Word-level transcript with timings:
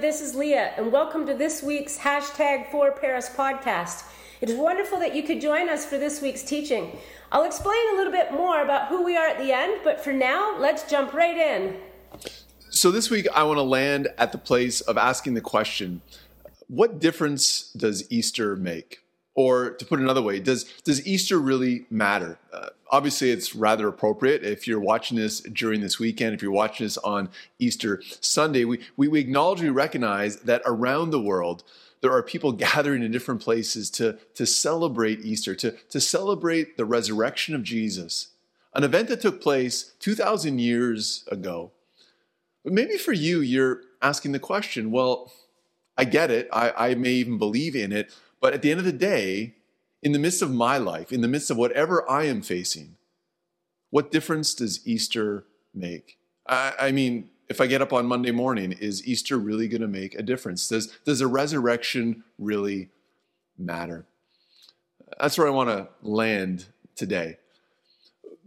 This 0.00 0.20
is 0.20 0.36
Leah, 0.36 0.74
and 0.76 0.92
welcome 0.92 1.26
to 1.26 1.34
this 1.34 1.60
week's 1.60 1.98
hashtag 1.98 2.70
for 2.70 2.92
Paris 2.92 3.28
podcast. 3.28 4.04
It 4.40 4.48
is 4.48 4.54
wonderful 4.54 5.00
that 5.00 5.12
you 5.12 5.24
could 5.24 5.40
join 5.40 5.68
us 5.68 5.84
for 5.84 5.98
this 5.98 6.22
week's 6.22 6.44
teaching. 6.44 6.96
I'll 7.32 7.42
explain 7.42 7.80
a 7.94 7.96
little 7.96 8.12
bit 8.12 8.30
more 8.30 8.62
about 8.62 8.86
who 8.86 9.02
we 9.02 9.16
are 9.16 9.26
at 9.26 9.38
the 9.38 9.50
end, 9.50 9.80
but 9.82 10.00
for 10.00 10.12
now, 10.12 10.56
let's 10.56 10.88
jump 10.88 11.14
right 11.14 11.36
in. 11.36 11.78
So, 12.70 12.92
this 12.92 13.10
week 13.10 13.26
I 13.34 13.42
want 13.42 13.56
to 13.58 13.62
land 13.62 14.06
at 14.18 14.30
the 14.30 14.38
place 14.38 14.80
of 14.82 14.96
asking 14.96 15.34
the 15.34 15.40
question 15.40 16.00
what 16.68 17.00
difference 17.00 17.72
does 17.72 18.08
Easter 18.08 18.54
make? 18.54 19.00
Or 19.34 19.70
to 19.70 19.84
put 19.84 19.98
it 19.98 20.04
another 20.04 20.22
way, 20.22 20.38
does, 20.38 20.62
does 20.84 21.04
Easter 21.08 21.40
really 21.40 21.86
matter? 21.90 22.38
Uh, 22.52 22.68
obviously, 22.90 23.30
it's 23.30 23.54
rather 23.54 23.88
appropriate 23.88 24.44
if 24.44 24.66
you're 24.66 24.80
watching 24.80 25.16
this 25.16 25.40
during 25.40 25.80
this 25.80 25.98
weekend, 25.98 26.34
if 26.34 26.42
you're 26.42 26.50
watching 26.50 26.86
this 26.86 26.98
on 26.98 27.28
Easter 27.58 28.02
Sunday. 28.20 28.64
We, 28.64 28.80
we, 28.96 29.08
we 29.08 29.20
acknowledge, 29.20 29.60
we 29.60 29.68
recognize 29.68 30.36
that 30.40 30.62
around 30.64 31.10
the 31.10 31.20
world, 31.20 31.64
there 32.00 32.12
are 32.12 32.22
people 32.22 32.52
gathering 32.66 33.02
in 33.02 33.12
different 33.12 33.40
places 33.40 33.90
to, 33.90 34.18
to 34.34 34.46
celebrate 34.46 35.24
Easter, 35.24 35.54
to, 35.56 35.72
to 35.90 36.00
celebrate 36.00 36.76
the 36.76 36.84
resurrection 36.84 37.54
of 37.54 37.62
Jesus, 37.62 38.28
an 38.74 38.84
event 38.84 39.08
that 39.08 39.20
took 39.20 39.40
place 39.40 39.92
2,000 40.00 40.58
years 40.58 41.24
ago. 41.30 41.72
But 42.64 42.72
maybe 42.72 42.96
for 42.96 43.12
you, 43.12 43.40
you're 43.40 43.82
asking 44.02 44.32
the 44.32 44.38
question 44.38 44.90
well, 44.90 45.32
I 45.96 46.04
get 46.04 46.30
it. 46.30 46.48
I, 46.52 46.90
I 46.90 46.94
may 46.94 47.10
even 47.10 47.38
believe 47.38 47.74
in 47.74 47.92
it. 47.92 48.14
But 48.40 48.54
at 48.54 48.62
the 48.62 48.70
end 48.70 48.78
of 48.78 48.86
the 48.86 48.92
day, 48.92 49.54
in 50.02 50.12
the 50.12 50.18
midst 50.18 50.42
of 50.42 50.52
my 50.52 50.78
life, 50.78 51.12
in 51.12 51.20
the 51.20 51.28
midst 51.28 51.50
of 51.50 51.56
whatever 51.56 52.08
I 52.08 52.24
am 52.24 52.42
facing, 52.42 52.96
what 53.90 54.10
difference 54.10 54.54
does 54.54 54.86
Easter 54.86 55.44
make? 55.74 56.18
I, 56.46 56.74
I 56.78 56.92
mean, 56.92 57.30
if 57.48 57.60
I 57.60 57.66
get 57.66 57.82
up 57.82 57.92
on 57.92 58.06
Monday 58.06 58.30
morning, 58.30 58.72
is 58.72 59.06
Easter 59.06 59.38
really 59.38 59.68
going 59.68 59.80
to 59.80 59.88
make 59.88 60.14
a 60.14 60.22
difference? 60.22 60.68
Does, 60.68 60.88
does 61.04 61.20
a 61.20 61.26
resurrection 61.26 62.24
really 62.38 62.90
matter? 63.56 64.06
That's 65.18 65.38
where 65.38 65.46
I 65.46 65.50
want 65.50 65.70
to 65.70 65.88
land 66.02 66.66
today. 66.94 67.38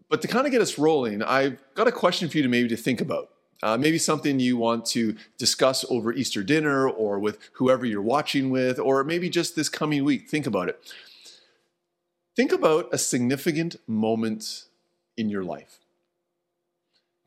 But 0.09 0.22
to 0.22 0.28
kind 0.28 0.45
of 0.45 0.52
get 0.52 0.61
us 0.61 0.78
rolling, 0.78 1.23
I've 1.23 1.58
got 1.73 1.88
a 1.88 1.92
question 1.92 2.30
for 2.30 2.38
you 2.38 2.44
to 2.44 2.50
maybe 2.50 2.67
to 2.70 2.78
think 2.78 3.02
about. 3.02 3.30
Uh, 3.64 3.78
maybe 3.78 3.98
something 3.98 4.39
you 4.39 4.58
want 4.58 4.86
to 4.88 5.16
discuss 5.38 5.86
over 5.89 6.11
Easter 6.11 6.44
dinner 6.44 6.89
or 6.89 7.20
with 7.20 7.38
whoever 7.54 7.86
you're 7.86 8.02
watching 8.02 8.50
with, 8.50 8.80
or 8.80 9.04
maybe 9.04 9.30
just 9.30 9.56
this 9.56 9.70
coming 9.70 10.04
week. 10.04 10.30
Think 10.30 10.48
about 10.48 10.67
it. 10.67 10.94
Think 12.36 12.52
about 12.52 12.90
a 12.92 12.98
significant 12.98 13.76
moment 13.88 14.66
in 15.18 15.30
your 15.30 15.44
life. 15.44 15.80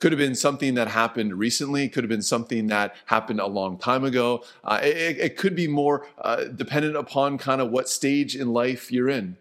Could 0.01 0.13
have 0.13 0.19
been 0.19 0.35
something 0.35 0.75
that 0.75 0.89
happened 0.89 1.39
recently, 1.39 1.89
could 1.89 2.05
have 2.05 2.09
been 2.09 2.23
something 2.23 2.67
that 2.67 2.95
happened 3.07 3.41
a 3.41 3.47
long 3.47 3.79
time 3.79 4.05
ago. 4.05 4.43
Uh, 4.63 4.81
it, 4.83 5.19
it, 5.19 5.37
could 5.37 5.55
be 5.55 5.69
more 5.69 6.07
uh, 6.19 6.45
dependent 6.45 6.97
upon 6.97 7.39
kind 7.39 7.61
of 7.61 7.71
what 7.71 7.89
stage 7.89 8.35
in 8.35 8.53
life 8.53 8.91
you're 8.91 9.09
in. 9.09 9.37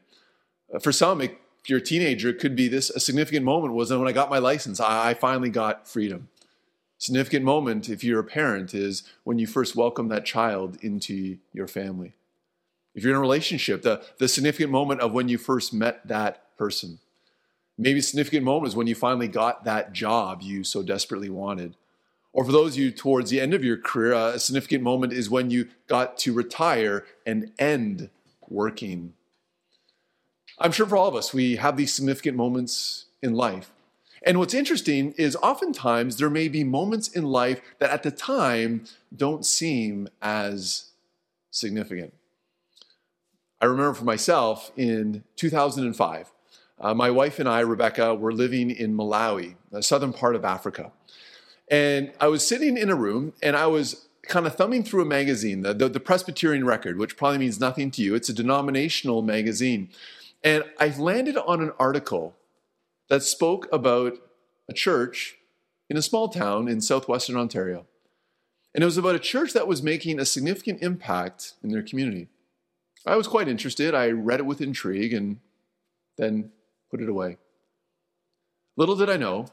Uh, 0.74 0.80
for 0.80 0.92
some, 0.92 1.22
it, 1.22 1.38
if 1.62 1.70
you're 1.70 1.80
a 1.80 1.82
teenager, 1.82 2.30
it 2.30 2.40
could 2.40 2.56
be 2.56 2.68
this 2.68 2.90
a 2.90 3.00
significant 3.00 3.46
moment 3.46 3.74
was 3.74 3.92
when 3.92 4.08
I 4.08 4.12
got 4.12 4.30
my 4.30 4.40
license. 4.40 4.80
I, 4.80 5.10
I 5.10 5.14
finally 5.14 5.50
got 5.50 5.88
freedom 5.88 6.30
significant 7.04 7.44
moment 7.44 7.90
if 7.90 8.02
you're 8.02 8.22
a 8.22 8.24
parent 8.24 8.74
is 8.74 9.04
when 9.26 9.38
you 9.38 9.46
first 9.46 9.76
welcome 9.76 10.08
that 10.08 10.24
child 10.26 10.78
into 10.82 11.38
your 11.52 11.68
family. 11.68 12.14
If 12.96 13.04
you're 13.04 13.14
in 13.14 13.18
a 13.18 13.22
relationship, 13.22 13.82
the, 13.82 14.04
the 14.20 14.28
significant 14.28 14.72
moment 14.72 15.02
of 15.02 15.14
when 15.14 15.28
you 15.28 15.38
first 15.38 15.74
met 15.74 16.08
that 16.08 16.56
person. 16.58 17.00
Maybe 17.78 18.02
significant 18.02 18.44
moment 18.44 18.70
is 18.70 18.76
when 18.76 18.88
you 18.88 18.96
finally 18.96 19.28
got 19.28 19.66
that 19.66 19.94
job 19.94 20.42
you 20.42 20.64
so 20.64 20.84
desperately 20.84 21.30
wanted. 21.30 21.76
Or 22.32 22.44
for 22.44 22.52
those 22.52 22.74
of 22.74 22.80
you 22.80 22.92
towards 22.92 23.30
the 23.30 23.42
end 23.42 23.54
of 23.54 23.64
your 23.64 23.78
career, 23.78 24.14
uh, 24.14 24.32
a 24.34 24.40
significant 24.40 24.84
moment 24.84 25.14
is 25.14 25.30
when 25.30 25.50
you 25.50 25.70
got 25.88 26.18
to 26.20 26.34
retire 26.34 27.06
and 27.26 27.52
end 27.60 28.10
working. 28.48 29.14
I'm 30.60 30.72
sure 30.72 30.86
for 30.86 30.98
all 30.98 31.08
of 31.08 31.16
us, 31.16 31.34
we 31.34 31.56
have 31.58 31.78
these 31.78 31.94
significant 31.94 32.38
moments 32.38 33.06
in 33.22 33.34
life. 33.34 33.72
And 34.26 34.40
what's 34.40 34.54
interesting 34.54 35.14
is 35.18 35.36
oftentimes 35.38 36.18
there 36.18 36.30
may 36.30 36.48
be 36.48 36.64
moments 36.64 37.08
in 37.10 37.26
life 37.26 37.62
that 37.80 37.90
at 37.90 38.04
the 38.04 38.12
time 38.12 38.86
don't 39.16 39.46
seem 39.46 40.08
as 40.22 40.92
significant. 41.52 42.14
I 43.64 43.66
remember 43.66 43.94
for 43.94 44.04
myself 44.04 44.74
in 44.76 45.24
2005, 45.38 46.34
uh, 46.82 46.94
my 46.94 47.10
wife 47.10 47.40
and 47.40 47.48
I, 47.48 47.62
Rebecca, 47.62 48.14
were 48.14 48.34
living 48.34 48.70
in 48.70 48.94
Malawi, 48.94 49.56
the 49.72 49.82
southern 49.82 50.12
part 50.12 50.36
of 50.36 50.44
Africa. 50.44 50.92
And 51.70 52.12
I 52.20 52.28
was 52.28 52.46
sitting 52.46 52.78
in 52.78 52.90
a 52.90 52.96
room 52.96 53.32
and 53.42 53.56
I 53.56 53.68
was 53.68 54.10
kind 54.24 54.46
of 54.46 54.56
thumbing 54.56 54.84
through 54.84 55.04
a 55.04 55.06
magazine, 55.06 55.62
the, 55.62 55.74
the, 55.74 55.88
the 55.88 56.02
Presbyterian 56.02 56.66
Record, 56.66 56.98
which 56.98 57.16
probably 57.16 57.38
means 57.38 57.58
nothing 57.58 57.90
to 57.92 58.02
you. 58.02 58.16
It's 58.16 58.28
a 58.28 58.34
denominational 58.34 59.22
magazine. 59.22 59.88
And 60.44 60.66
I 60.78 60.90
landed 60.90 61.38
on 61.38 61.62
an 61.62 61.72
article 61.80 62.36
that 63.08 63.24
spoke 63.24 63.70
about 63.72 64.18
a 64.68 64.74
church 64.74 65.38
in 65.90 65.96
a 65.96 66.02
small 66.02 66.28
town 66.28 66.68
in 66.68 66.82
southwestern 66.82 67.38
Ontario. 67.38 67.86
And 68.76 68.84
it 68.84 68.86
was 68.86 68.98
about 68.98 69.16
a 69.16 69.20
church 69.20 69.54
that 69.54 69.70
was 69.70 69.82
making 69.82 70.20
a 70.20 70.26
significant 70.26 70.84
impact 70.84 71.54
in 71.64 71.70
their 71.70 71.82
community. 71.82 72.28
I 73.06 73.16
was 73.16 73.28
quite 73.28 73.48
interested. 73.48 73.94
I 73.94 74.12
read 74.12 74.40
it 74.40 74.46
with 74.46 74.62
intrigue 74.62 75.14
and 75.14 75.40
then 76.18 76.52
put 76.90 77.02
it 77.02 77.10
away. 77.10 77.38
Little 78.78 78.96
did 78.96 79.10
I 79.10 79.18
know 79.18 79.48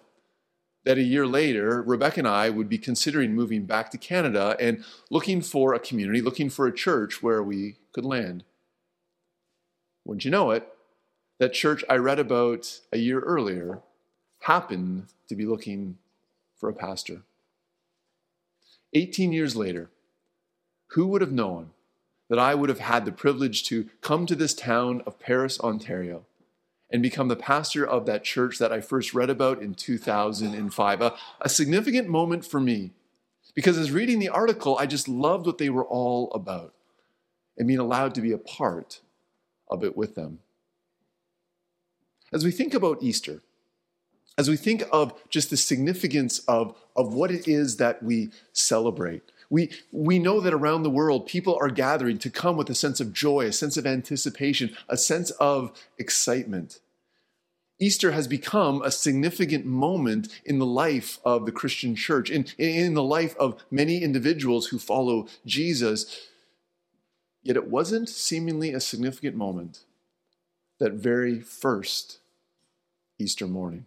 that 0.85 0.99
a 0.99 1.03
year 1.03 1.27
later, 1.27 1.83
Rebecca 1.83 2.21
and 2.21 2.29
I 2.29 2.49
would 2.49 2.69
be 2.69 2.79
considering 2.79 3.35
moving 3.35 3.65
back 3.65 3.91
to 3.91 3.99
Canada 3.99 4.57
and 4.59 4.85
looking 5.11 5.43
for 5.43 5.75
a 5.75 5.79
community, 5.79 6.21
looking 6.23 6.49
for 6.49 6.67
a 6.67 6.75
church 6.75 7.23
where 7.23 7.43
we 7.43 7.77
could 7.93 8.05
land. 8.05 8.45
Wouldn't 10.05 10.25
you 10.25 10.31
know 10.31 10.51
it, 10.53 10.67
that 11.39 11.53
church 11.53 11.85
I 11.89 11.97
read 11.97 12.19
about 12.19 12.81
a 12.93 12.99
year 12.99 13.21
earlier 13.21 13.81
happened 14.41 15.09
to 15.29 15.35
be 15.35 15.45
looking 15.45 15.99
for 16.57 16.69
a 16.69 16.75
pastor. 16.75 17.23
18 18.95 19.33
years 19.33 19.55
later, 19.55 19.91
who 20.89 21.07
would 21.07 21.21
have 21.21 21.33
known 21.33 21.71
that 22.31 22.39
I 22.39 22.55
would 22.55 22.71
have 22.71 22.81
had 22.81 23.05
the 23.05 23.13
privilege 23.13 23.65
to 23.65 23.89
come 24.01 24.25
to 24.25 24.35
this 24.35 24.55
town 24.55 25.03
of 25.05 25.19
Paris, 25.19 25.61
Ontario, 25.61 26.25
and 26.89 27.03
become 27.03 27.29
the 27.29 27.37
pastor 27.37 27.87
of 27.87 28.07
that 28.07 28.25
church 28.25 28.59
that 28.59 28.73
I 28.73 28.81
first 28.81 29.13
read 29.13 29.29
about 29.29 29.61
in 29.61 29.75
2005? 29.75 31.03
A, 31.03 31.15
a 31.41 31.49
significant 31.51 32.09
moment 32.09 32.47
for 32.47 32.61
me 32.61 32.93
because 33.55 33.77
as 33.77 33.91
reading 33.91 34.21
the 34.21 34.29
article, 34.29 34.79
I 34.79 34.87
just 34.87 35.09
loved 35.09 35.47
what 35.47 35.59
they 35.59 35.71
were 35.71 35.85
all 35.85 36.31
about 36.33 36.73
and 37.59 37.67
being 37.67 37.81
allowed 37.81 38.15
to 38.15 38.21
be 38.21 38.33
a 38.33 38.39
part 38.39 39.01
of 39.69 39.83
it 39.85 39.97
with 39.97 40.15
them. 40.15 40.39
As 42.33 42.45
we 42.45 42.53
think 42.53 42.75
about 42.75 43.03
Easter, 43.03 43.43
as 44.39 44.49
we 44.49 44.57
think 44.57 44.85
of 44.93 45.13
just 45.29 45.51
the 45.51 45.57
significance 45.57 46.39
of, 46.47 46.77
of 46.95 47.13
what 47.13 47.31
it 47.31 47.49
is 47.49 47.77
that 47.79 48.03
we 48.03 48.31
celebrate, 48.53 49.23
we, 49.51 49.71
we 49.91 50.21
know 50.21 50.41
that 50.41 50.55
around 50.55 50.85
the 50.85 50.91
world, 50.91 51.27
people 51.27 51.59
are 51.61 51.71
gathering 51.71 52.19
to 52.19 52.31
come 52.31 52.57
with 52.57 52.71
a 52.71 52.75
sense 52.75 53.01
of 53.01 53.13
joy, 53.13 53.47
a 53.47 53.53
sense 53.53 53.77
of 53.77 53.85
anticipation, 53.85 54.77
a 54.89 54.97
sense 54.97 55.31
of 55.33 55.73
excitement. 55.99 56.79
Easter 57.81 58.13
has 58.13 58.29
become 58.29 58.81
a 58.83 58.93
significant 58.93 59.67
moment 59.67 60.29
in 60.45 60.59
the 60.59 60.67
life 60.67 61.19
of 61.25 61.47
the 61.47 61.53
Christian 61.53 61.97
church, 61.97 62.31
in, 62.31 62.47
in 62.59 62.95
the 62.95 63.03
life 63.03 63.35
of 63.39 63.61
many 63.71 64.03
individuals 64.03 64.69
who 64.69 64.79
follow 64.79 65.27
Jesus. 65.45 66.29
Yet 67.43 67.57
it 67.57 67.69
wasn't 67.69 68.09
seemingly 68.09 68.73
a 68.73 68.81
significant 68.81 69.35
moment 69.35 69.81
that 70.79 70.93
very 70.93 71.41
first 71.41 72.19
Easter 73.19 73.47
morning. 73.47 73.87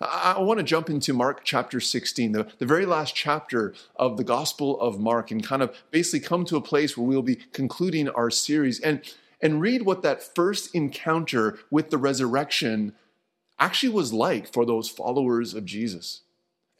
I, 0.00 0.34
I 0.36 0.40
want 0.40 0.58
to 0.58 0.64
jump 0.64 0.90
into 0.90 1.12
Mark 1.12 1.42
chapter 1.44 1.80
16, 1.80 2.32
the, 2.32 2.46
the 2.58 2.66
very 2.66 2.86
last 2.86 3.14
chapter 3.14 3.74
of 3.96 4.16
the 4.16 4.24
Gospel 4.24 4.80
of 4.80 5.00
Mark, 5.00 5.30
and 5.30 5.44
kind 5.44 5.62
of 5.62 5.76
basically 5.90 6.26
come 6.26 6.44
to 6.46 6.56
a 6.56 6.62
place 6.62 6.96
where 6.96 7.06
we'll 7.06 7.22
be 7.22 7.36
concluding 7.36 8.08
our 8.08 8.30
series 8.30 8.80
and, 8.80 9.02
and 9.40 9.60
read 9.60 9.82
what 9.82 10.02
that 10.02 10.22
first 10.22 10.74
encounter 10.74 11.58
with 11.70 11.90
the 11.90 11.98
resurrection 11.98 12.94
actually 13.58 13.92
was 13.92 14.12
like 14.12 14.52
for 14.52 14.64
those 14.64 14.88
followers 14.88 15.54
of 15.54 15.64
Jesus. 15.64 16.22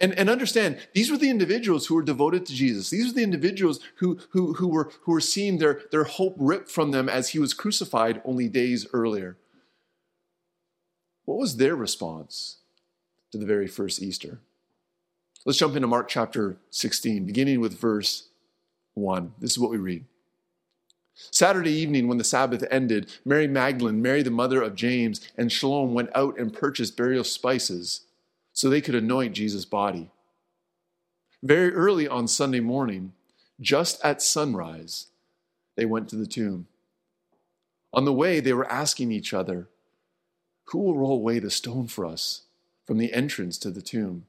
And, 0.00 0.14
and 0.14 0.30
understand, 0.30 0.78
these 0.94 1.10
were 1.10 1.18
the 1.18 1.28
individuals 1.28 1.86
who 1.86 1.94
were 1.94 2.02
devoted 2.02 2.46
to 2.46 2.54
Jesus. 2.54 2.88
These 2.88 3.08
were 3.08 3.12
the 3.12 3.22
individuals 3.22 3.80
who, 3.96 4.18
who, 4.30 4.54
who, 4.54 4.66
were, 4.68 4.90
who 5.02 5.12
were 5.12 5.20
seeing 5.20 5.58
their, 5.58 5.82
their 5.92 6.04
hope 6.04 6.36
ripped 6.38 6.70
from 6.70 6.90
them 6.90 7.10
as 7.10 7.28
he 7.28 7.38
was 7.38 7.52
crucified 7.52 8.22
only 8.24 8.48
days 8.48 8.86
earlier. 8.94 9.36
What 11.26 11.38
was 11.38 11.58
their 11.58 11.76
response 11.76 12.59
to 13.32 13.38
the 13.38 13.46
very 13.46 13.66
first 13.66 14.02
Easter? 14.02 14.40
Let's 15.46 15.58
jump 15.58 15.74
into 15.74 15.88
Mark 15.88 16.08
chapter 16.08 16.58
16, 16.70 17.24
beginning 17.24 17.60
with 17.60 17.78
verse 17.78 18.28
1. 18.94 19.32
This 19.38 19.52
is 19.52 19.58
what 19.58 19.70
we 19.70 19.78
read. 19.78 20.04
Saturday 21.30 21.72
evening, 21.72 22.08
when 22.08 22.18
the 22.18 22.24
Sabbath 22.24 22.64
ended, 22.70 23.10
Mary 23.24 23.46
Magdalene, 23.46 24.02
Mary 24.02 24.22
the 24.22 24.30
mother 24.30 24.62
of 24.62 24.74
James, 24.74 25.20
and 25.36 25.50
Salome 25.50 25.92
went 25.92 26.10
out 26.14 26.38
and 26.38 26.52
purchased 26.52 26.96
burial 26.96 27.24
spices 27.24 28.02
so 28.52 28.68
they 28.68 28.80
could 28.80 28.94
anoint 28.94 29.34
Jesus' 29.34 29.64
body. 29.64 30.10
Very 31.42 31.72
early 31.72 32.06
on 32.06 32.28
Sunday 32.28 32.60
morning, 32.60 33.12
just 33.60 34.02
at 34.04 34.22
sunrise, 34.22 35.06
they 35.76 35.84
went 35.84 36.08
to 36.10 36.16
the 36.16 36.26
tomb. 36.26 36.66
On 37.92 38.04
the 38.04 38.12
way, 38.12 38.40
they 38.40 38.52
were 38.52 38.70
asking 38.70 39.10
each 39.10 39.32
other, 39.32 39.68
Who 40.66 40.78
will 40.78 40.98
roll 40.98 41.14
away 41.14 41.38
the 41.38 41.50
stone 41.50 41.86
for 41.86 42.04
us 42.04 42.42
from 42.90 42.98
the 42.98 43.12
entrance 43.12 43.56
to 43.56 43.70
the 43.70 43.80
tomb? 43.80 44.26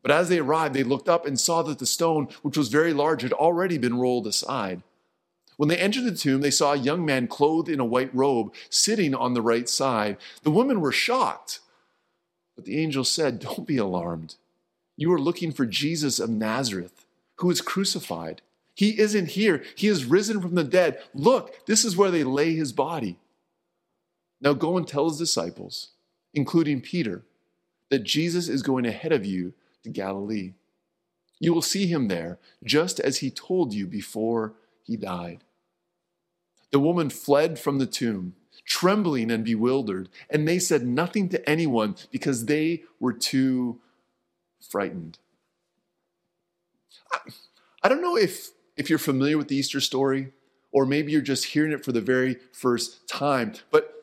But 0.00 0.12
as 0.12 0.28
they 0.28 0.38
arrived, 0.38 0.72
they 0.72 0.84
looked 0.84 1.08
up 1.08 1.26
and 1.26 1.38
saw 1.38 1.62
that 1.62 1.80
the 1.80 1.84
stone, 1.84 2.28
which 2.42 2.56
was 2.56 2.68
very 2.68 2.92
large, 2.92 3.22
had 3.22 3.32
already 3.32 3.76
been 3.76 3.98
rolled 3.98 4.28
aside. 4.28 4.84
When 5.56 5.68
they 5.68 5.76
entered 5.76 6.04
the 6.04 6.14
tomb, 6.14 6.42
they 6.42 6.52
saw 6.52 6.74
a 6.74 6.78
young 6.78 7.04
man 7.04 7.26
clothed 7.26 7.68
in 7.68 7.80
a 7.80 7.84
white 7.84 8.14
robe 8.14 8.54
sitting 8.70 9.16
on 9.16 9.34
the 9.34 9.42
right 9.42 9.68
side. 9.68 10.16
The 10.44 10.52
women 10.52 10.80
were 10.80 10.92
shocked. 10.92 11.58
But 12.54 12.66
the 12.66 12.78
angel 12.78 13.02
said, 13.02 13.40
Don't 13.40 13.66
be 13.66 13.78
alarmed. 13.78 14.36
You 14.96 15.12
are 15.12 15.20
looking 15.20 15.50
for 15.50 15.66
Jesus 15.66 16.20
of 16.20 16.30
Nazareth, 16.30 17.04
who 17.38 17.48
was 17.48 17.60
crucified. 17.60 18.42
He 18.76 19.00
isn't 19.00 19.30
here. 19.30 19.64
He 19.74 19.88
is 19.88 20.04
risen 20.04 20.40
from 20.40 20.54
the 20.54 20.62
dead. 20.62 21.02
Look, 21.14 21.66
this 21.66 21.84
is 21.84 21.96
where 21.96 22.12
they 22.12 22.22
lay 22.22 22.54
his 22.54 22.72
body. 22.72 23.18
Now 24.40 24.52
go 24.52 24.76
and 24.76 24.86
tell 24.86 25.08
his 25.08 25.18
disciples, 25.18 25.88
including 26.32 26.80
Peter, 26.80 27.24
that 27.90 28.04
Jesus 28.04 28.48
is 28.48 28.62
going 28.62 28.86
ahead 28.86 29.12
of 29.12 29.24
you 29.24 29.54
to 29.84 29.90
Galilee. 29.90 30.54
You 31.38 31.52
will 31.52 31.62
see 31.62 31.86
him 31.86 32.08
there, 32.08 32.38
just 32.64 32.98
as 33.00 33.18
he 33.18 33.30
told 33.30 33.74
you 33.74 33.86
before 33.86 34.54
he 34.82 34.96
died. 34.96 35.44
The 36.72 36.80
woman 36.80 37.10
fled 37.10 37.58
from 37.58 37.78
the 37.78 37.86
tomb, 37.86 38.34
trembling 38.64 39.30
and 39.30 39.44
bewildered, 39.44 40.08
and 40.30 40.46
they 40.46 40.58
said 40.58 40.86
nothing 40.86 41.28
to 41.30 41.48
anyone 41.48 41.96
because 42.10 42.46
they 42.46 42.82
were 42.98 43.12
too 43.12 43.80
frightened. 44.60 45.18
I, 47.12 47.18
I 47.82 47.88
don't 47.88 48.02
know 48.02 48.16
if 48.16 48.50
if 48.76 48.90
you're 48.90 48.98
familiar 48.98 49.38
with 49.38 49.48
the 49.48 49.56
Easter 49.56 49.80
story, 49.80 50.32
or 50.70 50.84
maybe 50.84 51.10
you're 51.12 51.22
just 51.22 51.46
hearing 51.46 51.72
it 51.72 51.84
for 51.84 51.92
the 51.92 52.00
very 52.00 52.36
first 52.52 53.08
time. 53.08 53.54
But, 53.70 53.94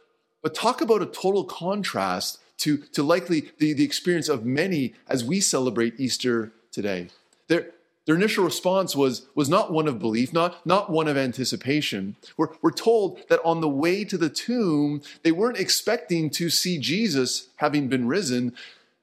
but 0.42 0.56
talk 0.56 0.82
about 0.82 1.04
a 1.04 1.06
total 1.06 1.44
contrast 1.44 2.40
to, 2.58 2.78
to 2.78 3.04
likely 3.04 3.52
the, 3.58 3.74
the 3.74 3.84
experience 3.84 4.30
of 4.30 4.46
many 4.46 4.94
as 5.08 5.24
we 5.24 5.40
celebrate 5.40 6.00
Easter 6.00 6.52
today. 6.72 7.08
Their, 7.48 7.68
their 8.06 8.16
initial 8.16 8.44
response 8.44 8.96
was, 8.96 9.26
was 9.36 9.50
not 9.50 9.72
one 9.72 9.88
of 9.88 10.00
belief, 10.00 10.34
not, 10.34 10.66
not 10.66 10.90
one 10.90 11.08
of 11.08 11.18
anticipation. 11.18 12.16
We're, 12.38 12.50
we're 12.62 12.72
told 12.72 13.28
that 13.30 13.42
on 13.44 13.62
the 13.62 13.70
way 13.70 14.04
to 14.06 14.18
the 14.18 14.30
tomb, 14.30 15.02
they 15.24 15.32
weren't 15.32 15.60
expecting 15.60 16.30
to 16.32 16.50
see 16.50 16.78
Jesus 16.78 17.48
having 17.58 17.88
been 17.88 18.08
risen. 18.08 18.54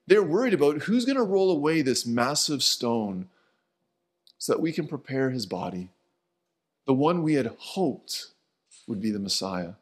They're 0.07 0.23
worried 0.23 0.55
about 0.55 0.83
who's 0.83 1.05
going 1.05 1.17
to 1.17 1.23
roll 1.23 1.51
away 1.51 1.83
this 1.83 2.07
massive 2.07 2.63
stone 2.63 3.29
so 4.39 4.53
that 4.53 4.61
we 4.61 4.73
can 4.73 4.87
prepare 4.87 5.31
his 5.31 5.45
body, 5.45 5.91
the 6.87 6.95
one 6.95 7.23
we 7.23 7.35
had 7.35 7.55
hoped 7.59 8.29
would 8.87 9.01
be 9.01 9.11
the 9.11 9.19
Messiah. 9.19 9.75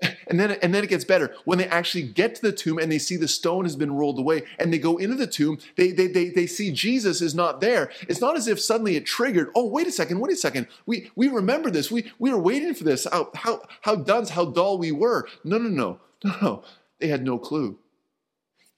And 0.26 0.40
then, 0.40 0.52
and 0.62 0.74
then 0.74 0.82
it 0.82 0.90
gets 0.90 1.04
better. 1.04 1.34
When 1.44 1.58
they 1.58 1.66
actually 1.66 2.02
get 2.02 2.34
to 2.36 2.42
the 2.42 2.50
tomb 2.50 2.78
and 2.78 2.90
they 2.90 2.98
see 2.98 3.16
the 3.16 3.28
stone 3.28 3.66
has 3.66 3.76
been 3.76 3.94
rolled 3.94 4.18
away 4.18 4.42
and 4.58 4.72
they 4.72 4.78
go 4.78 4.96
into 4.96 5.16
the 5.16 5.26
tomb, 5.26 5.58
they, 5.76 5.92
they, 5.92 6.06
they, 6.06 6.30
they 6.30 6.46
see 6.46 6.72
Jesus 6.72 7.20
is 7.20 7.34
not 7.34 7.60
there. 7.60 7.90
It's 8.08 8.22
not 8.22 8.36
as 8.36 8.48
if 8.48 8.58
suddenly 8.58 8.96
it 8.96 9.04
triggered, 9.04 9.50
oh, 9.54 9.68
wait 9.68 9.86
a 9.86 9.92
second, 9.92 10.20
wait 10.20 10.32
a 10.32 10.36
second. 10.36 10.66
We, 10.86 11.10
we 11.14 11.28
remember 11.28 11.70
this. 11.70 11.90
We, 11.90 12.10
we 12.18 12.32
were 12.32 12.38
waiting 12.40 12.74
for 12.74 12.84
this. 12.84 13.06
How, 13.10 13.30
how, 13.34 13.62
how 13.82 13.96
dunce, 13.96 14.30
how 14.30 14.46
dull 14.46 14.78
we 14.78 14.92
were. 14.92 15.28
No, 15.44 15.58
no, 15.58 15.68
no, 15.68 16.00
no, 16.24 16.36
no. 16.42 16.64
They 16.98 17.08
had 17.08 17.22
no 17.22 17.38
clue 17.38 17.78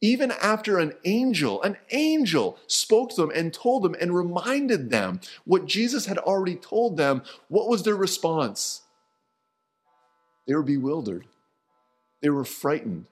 even 0.00 0.30
after 0.30 0.78
an 0.78 0.92
angel, 1.04 1.62
an 1.62 1.76
angel 1.90 2.58
spoke 2.66 3.10
to 3.10 3.16
them 3.16 3.32
and 3.34 3.52
told 3.52 3.82
them 3.82 3.96
and 4.00 4.14
reminded 4.14 4.90
them 4.90 5.20
what 5.44 5.66
Jesus 5.66 6.06
had 6.06 6.18
already 6.18 6.54
told 6.54 6.96
them, 6.96 7.22
what 7.48 7.68
was 7.68 7.82
their 7.82 7.96
response? 7.96 8.82
They 10.46 10.54
were 10.54 10.62
bewildered. 10.62 11.26
They 12.22 12.30
were 12.30 12.44
frightened. 12.44 13.06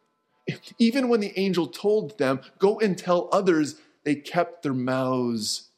Even 0.78 1.08
when 1.08 1.20
the 1.20 1.38
angel 1.38 1.66
told 1.66 2.18
them, 2.18 2.40
go 2.58 2.78
and 2.78 2.96
tell 2.96 3.28
others, 3.32 3.76
they 4.04 4.14
kept 4.14 4.62
their 4.62 4.74
mouths 4.74 5.70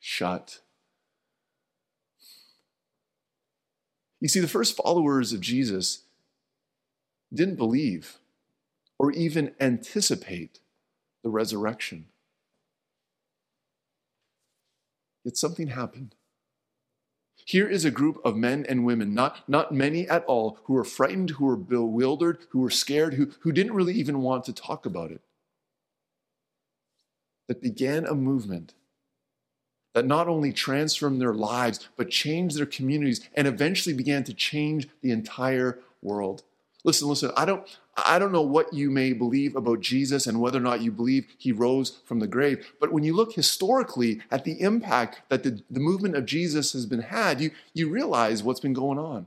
shut. 0.00 0.60
You 4.20 4.28
see, 4.28 4.40
the 4.40 4.48
first 4.48 4.76
followers 4.76 5.32
of 5.32 5.40
Jesus 5.40 6.04
didn't 7.32 7.56
believe 7.56 8.18
or 8.98 9.10
even 9.12 9.54
anticipate 9.60 10.60
the 11.22 11.30
resurrection. 11.30 12.06
Yet 15.24 15.36
something 15.36 15.68
happened. 15.68 16.14
Here 17.44 17.68
is 17.68 17.84
a 17.84 17.90
group 17.90 18.20
of 18.24 18.36
men 18.36 18.64
and 18.68 18.86
women, 18.86 19.12
not, 19.12 19.46
not 19.48 19.72
many 19.72 20.08
at 20.08 20.24
all, 20.24 20.58
who 20.64 20.72
were 20.72 20.84
frightened, 20.84 21.30
who 21.30 21.44
were 21.44 21.56
bewildered, 21.56 22.38
who 22.50 22.60
were 22.60 22.70
scared, 22.70 23.14
who, 23.14 23.32
who 23.40 23.52
didn't 23.52 23.74
really 23.74 23.94
even 23.94 24.22
want 24.22 24.44
to 24.44 24.52
talk 24.52 24.86
about 24.86 25.10
it. 25.10 25.20
That 27.48 27.60
began 27.60 28.06
a 28.06 28.14
movement 28.14 28.72
that 29.92 30.06
not 30.06 30.26
only 30.26 30.52
transformed 30.52 31.20
their 31.20 31.34
lives, 31.34 31.88
but 31.96 32.10
changed 32.10 32.58
their 32.58 32.66
communities 32.66 33.28
and 33.34 33.46
eventually 33.46 33.94
began 33.94 34.24
to 34.24 34.34
change 34.34 34.88
the 35.02 35.12
entire 35.12 35.78
world. 36.02 36.42
Listen, 36.84 37.08
listen, 37.08 37.32
I 37.34 37.46
don't, 37.46 37.66
I 37.96 38.18
don't 38.18 38.32
know 38.32 38.42
what 38.42 38.72
you 38.74 38.90
may 38.90 39.14
believe 39.14 39.56
about 39.56 39.80
Jesus 39.80 40.26
and 40.26 40.38
whether 40.38 40.58
or 40.58 40.62
not 40.62 40.82
you 40.82 40.92
believe 40.92 41.26
he 41.38 41.50
rose 41.50 41.98
from 42.04 42.20
the 42.20 42.26
grave, 42.26 42.72
but 42.78 42.92
when 42.92 43.04
you 43.04 43.16
look 43.16 43.32
historically 43.32 44.20
at 44.30 44.44
the 44.44 44.60
impact 44.60 45.22
that 45.30 45.42
the, 45.42 45.62
the 45.70 45.80
movement 45.80 46.14
of 46.14 46.26
Jesus 46.26 46.74
has 46.74 46.84
been 46.84 47.00
had, 47.00 47.40
you, 47.40 47.52
you 47.72 47.88
realize 47.88 48.42
what's 48.42 48.60
been 48.60 48.74
going 48.74 48.98
on. 48.98 49.26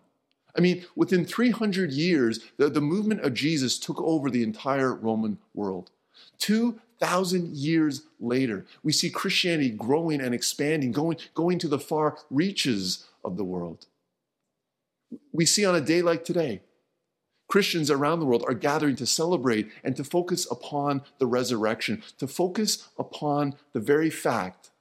I 0.55 0.61
mean, 0.61 0.85
within 0.95 1.25
300 1.25 1.91
years, 1.91 2.39
the, 2.57 2.69
the 2.69 2.81
movement 2.81 3.21
of 3.21 3.33
Jesus 3.33 3.79
took 3.79 3.99
over 4.01 4.29
the 4.29 4.43
entire 4.43 4.93
Roman 4.93 5.39
world. 5.53 5.89
2,000 6.39 7.55
years 7.55 8.03
later, 8.19 8.65
we 8.83 8.91
see 8.91 9.09
Christianity 9.09 9.71
growing 9.71 10.21
and 10.21 10.33
expanding, 10.33 10.91
going, 10.91 11.17
going 11.33 11.57
to 11.59 11.67
the 11.67 11.79
far 11.79 12.17
reaches 12.29 13.05
of 13.23 13.37
the 13.37 13.43
world. 13.43 13.87
We 15.31 15.45
see 15.45 15.65
on 15.65 15.75
a 15.75 15.81
day 15.81 16.01
like 16.01 16.23
today, 16.25 16.61
Christians 17.47 17.89
around 17.89 18.19
the 18.19 18.25
world 18.25 18.43
are 18.47 18.53
gathering 18.53 18.95
to 18.97 19.05
celebrate 19.05 19.71
and 19.83 19.95
to 19.95 20.03
focus 20.03 20.49
upon 20.51 21.01
the 21.17 21.27
resurrection, 21.27 22.03
to 22.17 22.27
focus 22.27 22.89
upon 22.99 23.55
the 23.73 23.79
very 23.79 24.09
fact 24.09 24.71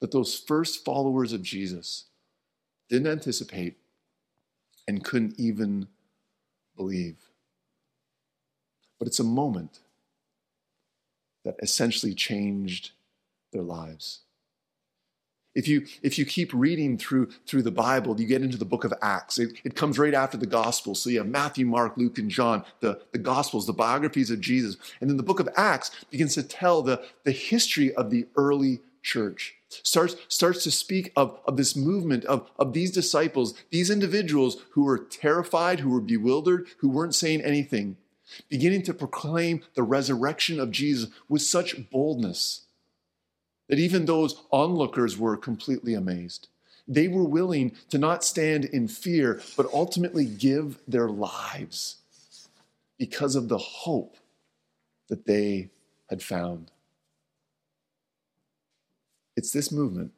that 0.00 0.10
those 0.10 0.36
first 0.36 0.84
followers 0.84 1.32
of 1.32 1.42
Jesus 1.42 2.06
didn't 2.88 3.10
anticipate 3.10 3.76
and 4.86 5.04
couldn't 5.04 5.38
even 5.38 5.86
believe. 6.76 7.16
But 8.98 9.06
it's 9.06 9.20
a 9.20 9.24
moment 9.24 9.80
that 11.44 11.56
essentially 11.62 12.14
changed 12.14 12.92
their 13.52 13.62
lives. 13.62 14.20
If 15.54 15.66
you, 15.66 15.86
if 16.02 16.18
you 16.18 16.24
keep 16.24 16.52
reading 16.52 16.98
through, 16.98 17.30
through 17.46 17.62
the 17.62 17.70
Bible, 17.70 18.20
you 18.20 18.26
get 18.26 18.42
into 18.42 18.58
the 18.58 18.64
book 18.64 18.84
of 18.84 18.94
Acts. 19.02 19.38
It, 19.38 19.58
it 19.64 19.74
comes 19.74 19.98
right 19.98 20.14
after 20.14 20.36
the 20.36 20.46
Gospels. 20.46 21.02
So 21.02 21.10
you 21.10 21.18
have 21.18 21.26
Matthew, 21.26 21.66
Mark, 21.66 21.96
Luke, 21.96 22.18
and 22.18 22.30
John, 22.30 22.64
the, 22.80 23.00
the 23.12 23.18
Gospels, 23.18 23.66
the 23.66 23.72
biographies 23.72 24.30
of 24.30 24.40
Jesus. 24.40 24.76
And 25.00 25.08
then 25.08 25.16
the 25.16 25.22
book 25.22 25.40
of 25.40 25.48
Acts 25.56 25.90
begins 26.10 26.34
to 26.34 26.42
tell 26.42 26.82
the, 26.82 27.02
the 27.24 27.32
history 27.32 27.94
of 27.94 28.10
the 28.10 28.26
early 28.36 28.80
church. 29.02 29.54
Starts, 29.68 30.16
starts 30.28 30.64
to 30.64 30.70
speak 30.70 31.12
of, 31.16 31.38
of 31.44 31.56
this 31.56 31.74
movement 31.74 32.24
of, 32.26 32.48
of 32.58 32.72
these 32.72 32.90
disciples, 32.90 33.54
these 33.70 33.90
individuals 33.90 34.58
who 34.70 34.84
were 34.84 34.98
terrified, 34.98 35.80
who 35.80 35.90
were 35.90 36.00
bewildered, 36.00 36.66
who 36.78 36.88
weren't 36.88 37.14
saying 37.14 37.40
anything, 37.42 37.96
beginning 38.48 38.82
to 38.82 38.94
proclaim 38.94 39.62
the 39.74 39.82
resurrection 39.82 40.60
of 40.60 40.70
Jesus 40.70 41.10
with 41.28 41.42
such 41.42 41.90
boldness 41.90 42.66
that 43.68 43.78
even 43.78 44.04
those 44.04 44.42
onlookers 44.50 45.18
were 45.18 45.36
completely 45.36 45.94
amazed. 45.94 46.48
They 46.86 47.06
were 47.06 47.24
willing 47.24 47.76
to 47.90 47.98
not 47.98 48.24
stand 48.24 48.64
in 48.64 48.88
fear, 48.88 49.42
but 49.56 49.72
ultimately 49.72 50.24
give 50.24 50.78
their 50.88 51.08
lives 51.08 51.96
because 52.98 53.36
of 53.36 53.48
the 53.48 53.58
hope 53.58 54.16
that 55.08 55.26
they 55.26 55.70
had 56.08 56.22
found. 56.22 56.70
It's 59.36 59.52
this 59.52 59.70
movement 59.70 60.12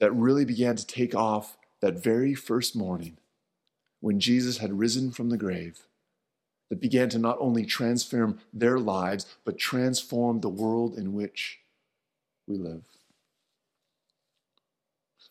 that 0.00 0.12
really 0.12 0.44
began 0.44 0.76
to 0.76 0.86
take 0.86 1.14
off 1.14 1.56
that 1.80 2.02
very 2.02 2.34
first 2.34 2.74
morning 2.74 3.18
when 4.00 4.20
Jesus 4.20 4.58
had 4.58 4.78
risen 4.78 5.10
from 5.10 5.28
the 5.28 5.36
grave 5.36 5.86
that 6.70 6.80
began 6.80 7.08
to 7.10 7.18
not 7.18 7.36
only 7.40 7.64
transform 7.64 8.40
their 8.52 8.78
lives, 8.78 9.26
but 9.44 9.58
transform 9.58 10.40
the 10.40 10.48
world 10.48 10.98
in 10.98 11.12
which 11.12 11.60
we 12.46 12.56
live. 12.56 12.84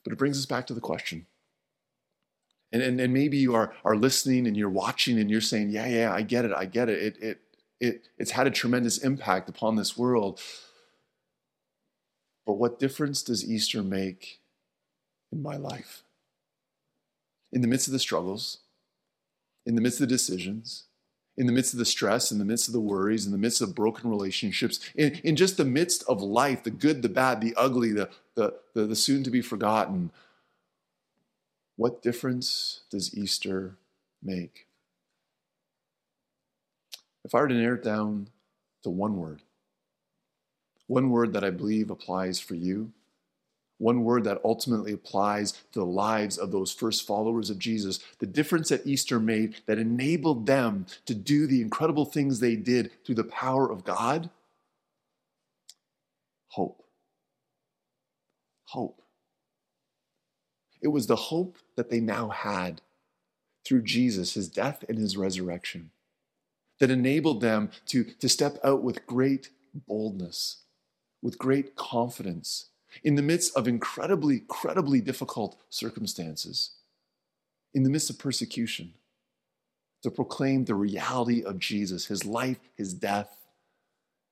But 0.04 0.14
it 0.14 0.20
brings 0.20 0.38
us 0.38 0.46
back 0.46 0.68
to 0.68 0.74
the 0.74 0.82
question. 0.82 1.28
And, 2.72 2.82
and, 2.82 3.00
and 3.00 3.14
maybe 3.14 3.38
you 3.38 3.56
are, 3.56 3.74
are 3.86 3.96
listening 3.96 4.48
and 4.48 4.58
you're 4.58 4.70
watching 4.70 5.20
and 5.20 5.30
you're 5.30 5.42
saying, 5.42 5.70
yeah, 5.70 5.88
yeah, 5.88 6.14
I 6.14 6.24
get 6.24 6.44
it, 6.44 6.52
I 6.52 6.66
get 6.66 6.90
it. 6.90 7.02
It, 7.02 7.24
it, 7.24 7.42
it. 7.80 8.08
It's 8.18 8.32
had 8.32 8.48
a 8.48 8.52
tremendous 8.52 8.98
impact 8.98 9.48
upon 9.48 9.76
this 9.76 9.98
world. 9.98 10.42
But 12.46 12.54
what 12.54 12.80
difference 12.80 13.24
does 13.24 13.50
Easter 13.50 13.84
make 13.84 14.40
in 15.32 15.42
my 15.42 15.56
life? 15.56 16.02
In 17.52 17.62
the 17.62 17.68
midst 17.68 17.88
of 17.88 17.94
the 17.94 18.00
struggles, 18.00 18.58
in 19.66 19.76
the 19.76 19.82
midst 19.82 20.02
of 20.02 20.10
the 20.10 20.16
decisions, 20.16 20.86
in 21.38 21.48
the 21.48 21.52
midst 21.52 21.74
of 21.74 21.80
the 21.80 21.86
stress, 21.86 22.32
in 22.32 22.38
the 22.38 22.46
midst 22.46 22.68
of 22.68 22.74
the 22.74 22.80
worries, 22.80 23.26
in 23.26 23.32
the 23.32 23.38
midst 23.38 23.62
of 23.62 23.74
broken 23.74 24.10
relationships, 24.10 24.80
in, 24.96 25.20
in 25.24 25.36
just 25.36 25.58
the 25.58 25.66
midst 25.66 26.04
of 26.08 26.22
life, 26.22 26.64
the 26.64 26.70
good, 26.70 27.02
the 27.02 27.10
bad, 27.10 27.42
the 27.42 27.56
ugly, 27.58 27.92
the, 27.92 28.10
the, 28.36 28.54
the, 28.74 28.86
the 28.86 28.96
soon 28.96 29.24
to 29.24 29.32
be 29.32 29.42
forgotten, 29.42 30.12
what 31.76 32.04
difference 32.04 32.82
does 32.92 33.18
Easter 33.18 33.78
make? 34.22 34.68
If 37.26 37.34
I 37.34 37.40
were 37.40 37.48
to 37.48 37.56
narrow 37.56 37.76
it 37.76 37.84
down 37.84 38.30
to 38.84 38.90
one 38.90 39.18
word, 39.18 39.42
one 40.88 41.10
word 41.10 41.34
that 41.34 41.44
I 41.44 41.50
believe 41.50 41.90
applies 41.90 42.40
for 42.40 42.54
you, 42.54 42.92
one 43.84 44.04
word 44.04 44.24
that 44.24 44.40
ultimately 44.46 44.94
applies 44.94 45.52
to 45.52 45.80
the 45.80 45.86
lives 45.86 46.38
of 46.38 46.52
those 46.52 46.72
first 46.72 47.06
followers 47.06 47.50
of 47.50 47.60
Jesus, 47.60 48.00
the 48.20 48.26
difference 48.26 48.70
that 48.70 48.88
Easter 48.88 49.20
made 49.20 49.58
that 49.66 49.78
enabled 49.78 50.46
them 50.46 50.86
to 51.06 51.14
do 51.14 51.46
the 51.46 51.62
incredible 51.62 52.06
things 52.06 52.40
they 52.40 52.56
did 52.56 52.92
through 53.06 53.16
the 53.16 53.24
power 53.26 53.70
of 53.70 53.84
God 53.84 54.30
hope. 56.48 56.84
Hope. 58.66 59.02
It 60.82 60.88
was 60.90 61.08
the 61.08 61.16
hope 61.16 61.58
that 61.76 61.90
they 61.90 62.00
now 62.00 62.30
had 62.30 62.82
through 63.66 63.82
Jesus, 63.82 64.36
his 64.36 64.48
death 64.48 64.84
and 64.88 64.98
his 64.98 65.18
resurrection, 65.18 65.92
that 66.80 66.92
enabled 66.92 67.42
them 67.42 67.72
to, 67.88 68.04
to 68.04 68.30
step 68.30 68.60
out 68.64 68.84
with 68.84 69.08
great 69.08 69.50
boldness, 69.88 70.64
with 71.22 71.38
great 71.38 71.76
confidence 71.76 72.70
in 73.04 73.16
the 73.16 73.22
midst 73.22 73.56
of 73.56 73.68
incredibly, 73.68 74.36
incredibly 74.36 75.02
difficult 75.02 75.60
circumstances, 75.70 76.72
in 77.74 77.84
the 77.84 77.90
midst 77.90 78.10
of 78.10 78.20
persecution, 78.20 78.94
to 80.04 80.12
proclaim 80.12 80.66
the 80.66 80.76
reality 80.76 81.44
of 81.44 81.60
Jesus, 81.60 82.08
his 82.08 82.26
life, 82.26 82.60
his 82.76 82.94
death, 82.94 83.38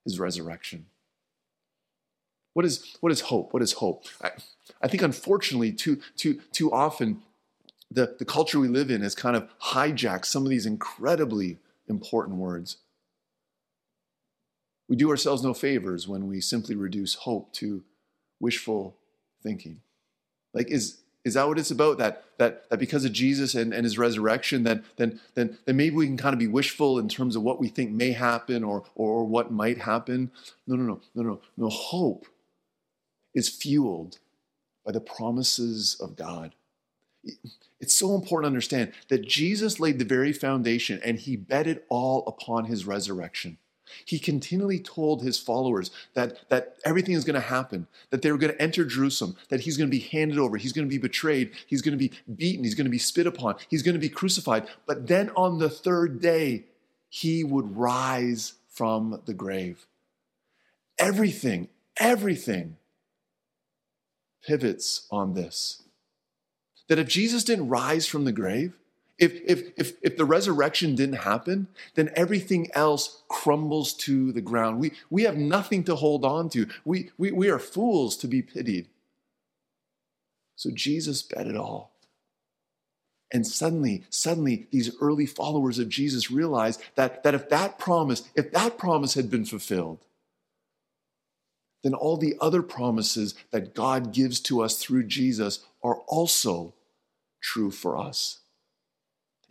his 0.04 0.18
resurrection. 0.18 0.86
What 2.54 2.66
is, 2.66 2.96
what 3.00 3.10
is 3.10 3.22
hope? 3.22 3.54
What 3.54 3.62
is 3.62 3.72
hope? 3.72 4.04
I, 4.22 4.30
I 4.82 4.88
think, 4.88 5.02
unfortunately, 5.02 5.72
too, 5.72 6.00
too, 6.16 6.40
too 6.52 6.70
often, 6.70 7.22
the, 7.90 8.14
the 8.18 8.24
culture 8.24 8.60
we 8.60 8.68
live 8.68 8.90
in 8.90 9.00
has 9.02 9.14
kind 9.14 9.36
of 9.36 9.48
hijacked 9.58 10.26
some 10.26 10.44
of 10.44 10.50
these 10.50 10.66
incredibly 10.66 11.58
important 11.88 12.36
words. 12.36 12.76
We 14.88 14.96
do 14.96 15.08
ourselves 15.08 15.42
no 15.42 15.54
favors 15.54 16.06
when 16.06 16.26
we 16.26 16.40
simply 16.40 16.74
reduce 16.74 17.14
hope 17.14 17.52
to 17.54 17.84
wishful 18.42 18.96
thinking. 19.42 19.80
Like, 20.52 20.70
is, 20.70 20.98
is 21.24 21.34
that 21.34 21.46
what 21.46 21.58
it's 21.58 21.70
about? 21.70 21.98
That, 21.98 22.24
that, 22.38 22.68
that 22.68 22.78
because 22.78 23.04
of 23.04 23.12
Jesus 23.12 23.54
and, 23.54 23.72
and 23.72 23.84
his 23.84 23.96
resurrection, 23.96 24.64
then, 24.64 24.84
then, 24.96 25.20
then, 25.34 25.56
then 25.64 25.76
maybe 25.76 25.96
we 25.96 26.06
can 26.06 26.16
kind 26.16 26.34
of 26.34 26.40
be 26.40 26.48
wishful 26.48 26.98
in 26.98 27.08
terms 27.08 27.36
of 27.36 27.42
what 27.42 27.60
we 27.60 27.68
think 27.68 27.92
may 27.92 28.12
happen 28.12 28.64
or, 28.64 28.84
or 28.94 29.24
what 29.24 29.52
might 29.52 29.78
happen? 29.78 30.32
No, 30.66 30.74
no, 30.76 30.82
no, 30.82 31.00
no, 31.14 31.22
no. 31.22 31.40
No, 31.56 31.68
hope 31.68 32.26
is 33.34 33.48
fueled 33.48 34.18
by 34.84 34.92
the 34.92 35.00
promises 35.00 35.96
of 36.00 36.16
God. 36.16 36.54
It's 37.80 37.94
so 37.94 38.16
important 38.16 38.44
to 38.44 38.54
understand 38.54 38.92
that 39.08 39.26
Jesus 39.26 39.78
laid 39.78 40.00
the 40.00 40.04
very 40.04 40.32
foundation 40.32 41.00
and 41.04 41.18
he 41.18 41.36
bet 41.36 41.68
it 41.68 41.86
all 41.88 42.24
upon 42.26 42.64
his 42.64 42.84
resurrection. 42.84 43.58
He 44.04 44.18
continually 44.18 44.78
told 44.78 45.22
his 45.22 45.38
followers 45.38 45.90
that, 46.14 46.48
that 46.48 46.76
everything 46.84 47.14
is 47.14 47.24
going 47.24 47.34
to 47.34 47.40
happen, 47.40 47.86
that 48.10 48.22
they 48.22 48.32
were 48.32 48.38
going 48.38 48.52
to 48.52 48.62
enter 48.62 48.84
Jerusalem, 48.84 49.36
that 49.48 49.60
he's 49.60 49.76
going 49.76 49.88
to 49.90 49.96
be 49.96 50.00
handed 50.00 50.38
over, 50.38 50.56
he's 50.56 50.72
going 50.72 50.86
to 50.86 50.90
be 50.90 50.98
betrayed, 50.98 51.52
he's 51.66 51.82
going 51.82 51.98
to 51.98 51.98
be 51.98 52.12
beaten, 52.36 52.64
he's 52.64 52.74
going 52.74 52.86
to 52.86 52.90
be 52.90 52.98
spit 52.98 53.26
upon, 53.26 53.56
he's 53.68 53.82
going 53.82 53.94
to 53.94 54.00
be 54.00 54.08
crucified. 54.08 54.66
But 54.86 55.06
then 55.06 55.30
on 55.36 55.58
the 55.58 55.70
third 55.70 56.20
day, 56.20 56.64
he 57.08 57.44
would 57.44 57.76
rise 57.76 58.54
from 58.68 59.20
the 59.26 59.34
grave. 59.34 59.86
Everything, 60.98 61.68
everything 61.98 62.76
pivots 64.46 65.06
on 65.10 65.34
this. 65.34 65.82
That 66.88 66.98
if 66.98 67.08
Jesus 67.08 67.44
didn't 67.44 67.68
rise 67.68 68.06
from 68.06 68.24
the 68.24 68.32
grave, 68.32 68.76
if, 69.18 69.40
if, 69.44 69.72
if, 69.76 69.92
if 70.02 70.16
the 70.16 70.24
resurrection 70.24 70.94
didn't 70.94 71.16
happen, 71.16 71.68
then 71.94 72.10
everything 72.16 72.70
else 72.74 73.22
crumbles 73.28 73.94
to 73.94 74.32
the 74.32 74.40
ground. 74.40 74.80
We, 74.80 74.92
we 75.10 75.22
have 75.22 75.36
nothing 75.36 75.84
to 75.84 75.94
hold 75.94 76.24
on 76.24 76.48
to. 76.50 76.66
We, 76.84 77.10
we, 77.18 77.30
we 77.30 77.48
are 77.48 77.58
fools 77.58 78.16
to 78.18 78.26
be 78.26 78.42
pitied. 78.42 78.88
So 80.56 80.70
Jesus 80.70 81.22
bet 81.22 81.46
it 81.46 81.56
all. 81.56 81.92
And 83.32 83.46
suddenly, 83.46 84.04
suddenly, 84.10 84.66
these 84.70 84.94
early 85.00 85.24
followers 85.24 85.78
of 85.78 85.88
Jesus 85.88 86.30
realized 86.30 86.82
that, 86.96 87.22
that 87.22 87.34
if 87.34 87.48
that 87.48 87.78
promise, 87.78 88.28
if 88.34 88.52
that 88.52 88.76
promise 88.76 89.14
had 89.14 89.30
been 89.30 89.46
fulfilled, 89.46 90.04
then 91.82 91.94
all 91.94 92.16
the 92.16 92.36
other 92.40 92.62
promises 92.62 93.34
that 93.50 93.74
God 93.74 94.12
gives 94.12 94.38
to 94.40 94.60
us 94.60 94.76
through 94.76 95.04
Jesus 95.04 95.64
are 95.82 95.96
also 96.06 96.74
true 97.40 97.70
for 97.70 97.96
us. 97.96 98.41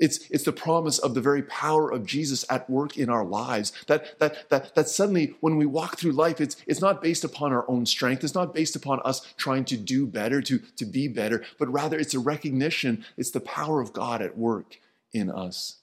It's, 0.02 0.28
it's 0.32 0.46
the 0.46 0.52
promise 0.52 0.98
of 0.98 1.14
the 1.14 1.22
very 1.22 1.44
power 1.44 1.92
of 1.92 2.08
Jesus 2.08 2.44
at 2.50 2.68
work 2.68 2.98
in 2.98 3.08
our 3.08 3.24
lives. 3.24 3.72
That, 3.86 4.18
that, 4.18 4.50
that, 4.50 4.74
that 4.74 4.90
suddenly, 4.90 5.36
when 5.42 5.58
we 5.58 5.68
walk 5.68 5.98
through 5.98 6.14
life, 6.14 6.42
it's, 6.42 6.58
it's 6.66 6.82
not 6.82 7.04
based 7.04 7.24
upon 7.24 7.54
our 7.54 7.70
own 7.70 7.86
strength. 7.86 8.24
It's 8.24 8.34
not 8.34 8.52
based 8.52 8.76
upon 8.76 9.00
us 9.06 9.22
trying 9.38 9.64
to 9.66 9.78
do 9.78 10.08
better, 10.08 10.42
to, 10.42 10.58
to 10.78 10.86
be 10.86 11.08
better, 11.08 11.46
but 11.60 11.72
rather 11.72 12.00
it's 12.00 12.16
a 12.16 12.20
recognition, 12.20 13.06
it's 13.16 13.30
the 13.30 13.40
power 13.40 13.80
of 13.80 13.94
God 13.94 14.24
at 14.24 14.36
work 14.36 14.80
in 15.14 15.30
us. 15.30 15.78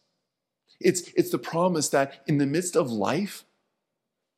It's, 0.80 1.02
it's 1.16 1.30
the 1.30 1.38
promise 1.38 1.88
that 1.90 2.24
in 2.26 2.38
the 2.38 2.46
midst 2.46 2.74
of 2.74 2.90
life, 2.90 3.44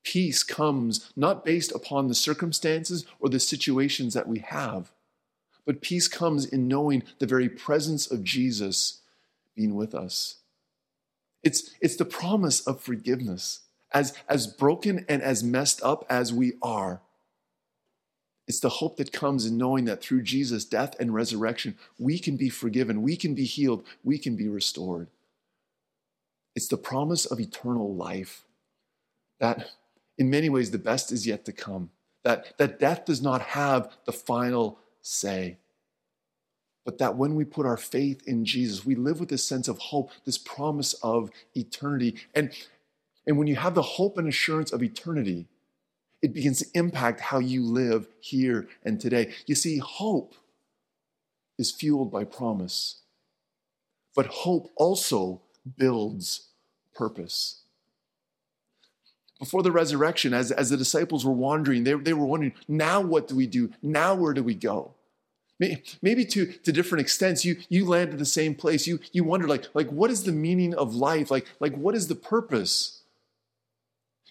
peace 0.04 0.42
comes 0.42 1.10
not 1.16 1.42
based 1.42 1.72
upon 1.72 2.08
the 2.08 2.14
circumstances 2.14 3.06
or 3.18 3.30
the 3.30 3.40
situations 3.40 4.12
that 4.12 4.28
we 4.28 4.40
have, 4.40 4.92
but 5.64 5.80
peace 5.80 6.06
comes 6.06 6.44
in 6.44 6.68
knowing 6.68 7.02
the 7.18 7.26
very 7.26 7.48
presence 7.48 8.10
of 8.10 8.22
Jesus 8.22 8.99
being 9.54 9.74
with 9.74 9.94
us. 9.94 10.36
It's, 11.42 11.70
it's 11.80 11.96
the 11.96 12.04
promise 12.04 12.60
of 12.66 12.80
forgiveness. 12.80 13.60
As, 13.92 14.14
as 14.28 14.46
broken 14.46 15.04
and 15.08 15.22
as 15.22 15.42
messed 15.42 15.82
up 15.82 16.04
as 16.08 16.32
we 16.32 16.52
are, 16.62 17.00
it's 18.46 18.60
the 18.60 18.68
hope 18.68 18.96
that 18.96 19.12
comes 19.12 19.46
in 19.46 19.56
knowing 19.56 19.84
that 19.84 20.02
through 20.02 20.22
Jesus' 20.22 20.64
death 20.64 20.98
and 20.98 21.14
resurrection, 21.14 21.76
we 21.98 22.18
can 22.18 22.36
be 22.36 22.48
forgiven, 22.48 23.02
we 23.02 23.16
can 23.16 23.34
be 23.34 23.44
healed, 23.44 23.84
we 24.02 24.18
can 24.18 24.36
be 24.36 24.48
restored. 24.48 25.08
It's 26.56 26.68
the 26.68 26.76
promise 26.76 27.26
of 27.26 27.38
eternal 27.38 27.94
life 27.94 28.44
that, 29.38 29.70
in 30.18 30.30
many 30.30 30.48
ways, 30.48 30.70
the 30.70 30.78
best 30.78 31.12
is 31.12 31.26
yet 31.26 31.44
to 31.44 31.52
come, 31.52 31.90
that, 32.24 32.58
that 32.58 32.80
death 32.80 33.04
does 33.04 33.22
not 33.22 33.40
have 33.40 33.96
the 34.04 34.12
final 34.12 34.78
say 35.00 35.56
but 36.84 36.98
that 36.98 37.16
when 37.16 37.34
we 37.34 37.44
put 37.44 37.66
our 37.66 37.76
faith 37.76 38.26
in 38.26 38.44
Jesus, 38.44 38.84
we 38.84 38.94
live 38.94 39.20
with 39.20 39.28
this 39.28 39.44
sense 39.44 39.68
of 39.68 39.78
hope, 39.78 40.10
this 40.24 40.38
promise 40.38 40.94
of 41.02 41.30
eternity. 41.54 42.16
And, 42.34 42.52
and 43.26 43.38
when 43.38 43.46
you 43.46 43.56
have 43.56 43.74
the 43.74 43.82
hope 43.82 44.16
and 44.18 44.28
assurance 44.28 44.72
of 44.72 44.82
eternity, 44.82 45.46
it 46.22 46.34
begins 46.34 46.58
to 46.60 46.66
impact 46.74 47.20
how 47.20 47.38
you 47.38 47.64
live 47.64 48.08
here 48.20 48.68
and 48.84 49.00
today. 49.00 49.32
You 49.46 49.54
see, 49.54 49.78
hope 49.78 50.34
is 51.58 51.70
fueled 51.70 52.10
by 52.10 52.24
promise, 52.24 53.02
but 54.14 54.26
hope 54.26 54.70
also 54.76 55.42
builds 55.76 56.48
purpose. 56.94 57.62
Before 59.38 59.62
the 59.62 59.72
resurrection, 59.72 60.34
as, 60.34 60.50
as 60.52 60.68
the 60.68 60.76
disciples 60.76 61.24
were 61.24 61.32
wandering, 61.32 61.84
they, 61.84 61.94
they 61.94 62.12
were 62.12 62.26
wondering, 62.26 62.52
now 62.68 63.00
what 63.00 63.26
do 63.28 63.34
we 63.34 63.46
do? 63.46 63.70
Now 63.82 64.14
where 64.14 64.34
do 64.34 64.42
we 64.42 64.54
go? 64.54 64.94
Maybe 66.00 66.24
to, 66.24 66.46
to 66.46 66.72
different 66.72 67.02
extents, 67.02 67.44
you, 67.44 67.58
you 67.68 67.84
land 67.84 68.10
at 68.10 68.18
the 68.18 68.24
same 68.24 68.54
place. 68.54 68.86
You, 68.86 68.98
you 69.12 69.24
wonder, 69.24 69.46
like, 69.46 69.66
like, 69.74 69.90
what 69.90 70.10
is 70.10 70.24
the 70.24 70.32
meaning 70.32 70.74
of 70.74 70.94
life? 70.94 71.30
Like, 71.30 71.46
like, 71.60 71.74
what 71.74 71.94
is 71.94 72.08
the 72.08 72.14
purpose? 72.14 73.02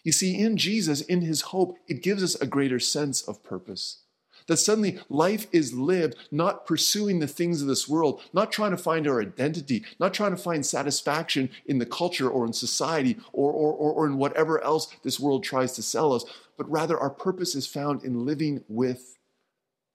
You 0.04 0.12
see, 0.12 0.40
in 0.40 0.58
Jesus, 0.58 1.02
in 1.02 1.22
his 1.22 1.42
hope, 1.42 1.78
it 1.88 2.02
gives 2.02 2.24
us 2.24 2.36
a 2.36 2.48
greater 2.48 2.80
sense 2.80 3.22
of 3.22 3.44
purpose. 3.44 4.00
That 4.48 4.58
suddenly 4.58 4.98
life 5.10 5.46
is 5.52 5.74
lived 5.74 6.16
not 6.32 6.66
pursuing 6.66 7.20
the 7.20 7.28
things 7.28 7.62
of 7.62 7.68
this 7.68 7.88
world, 7.88 8.22
not 8.34 8.52
trying 8.52 8.72
to 8.72 8.78
find 8.78 9.08
our 9.08 9.22
identity, 9.22 9.84
not 10.00 10.16
trying 10.16 10.32
to 10.32 10.42
find 10.42 10.66
satisfaction 10.66 11.52
in 11.68 11.78
the 11.78 11.86
culture 11.86 12.28
or 12.28 12.48
in 12.48 12.54
society 12.54 13.18
or, 13.32 13.52
or, 13.52 13.72
or, 13.74 13.92
or 13.92 14.08
in 14.08 14.18
whatever 14.18 14.64
else 14.64 14.88
this 15.04 15.20
world 15.20 15.44
tries 15.44 15.74
to 15.74 15.84
sell 15.84 16.14
us, 16.14 16.26
but 16.58 16.72
rather 16.72 16.98
our 16.98 17.12
purpose 17.12 17.54
is 17.54 17.68
found 17.68 18.04
in 18.04 18.26
living 18.26 18.64
with 18.68 19.18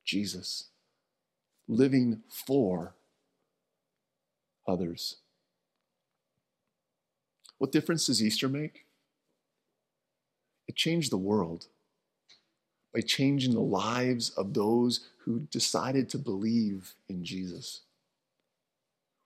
Jesus 0.05 0.67
living 1.69 2.23
for 2.29 2.95
others. 4.67 5.17
What 7.59 7.73
difference 7.73 8.07
does 8.07 8.23
Easter 8.23 8.49
make? 8.49 8.87
It 10.69 10.77
changed 10.77 11.11
the 11.13 11.17
world. 11.19 11.69
by 12.95 13.01
changing 13.01 13.53
the 13.53 13.61
lives 13.61 14.31
of 14.31 14.55
those 14.55 15.09
who 15.25 15.41
decided 15.51 16.09
to 16.09 16.19
believe 16.19 16.95
in 17.09 17.25
Jesus. 17.25 17.81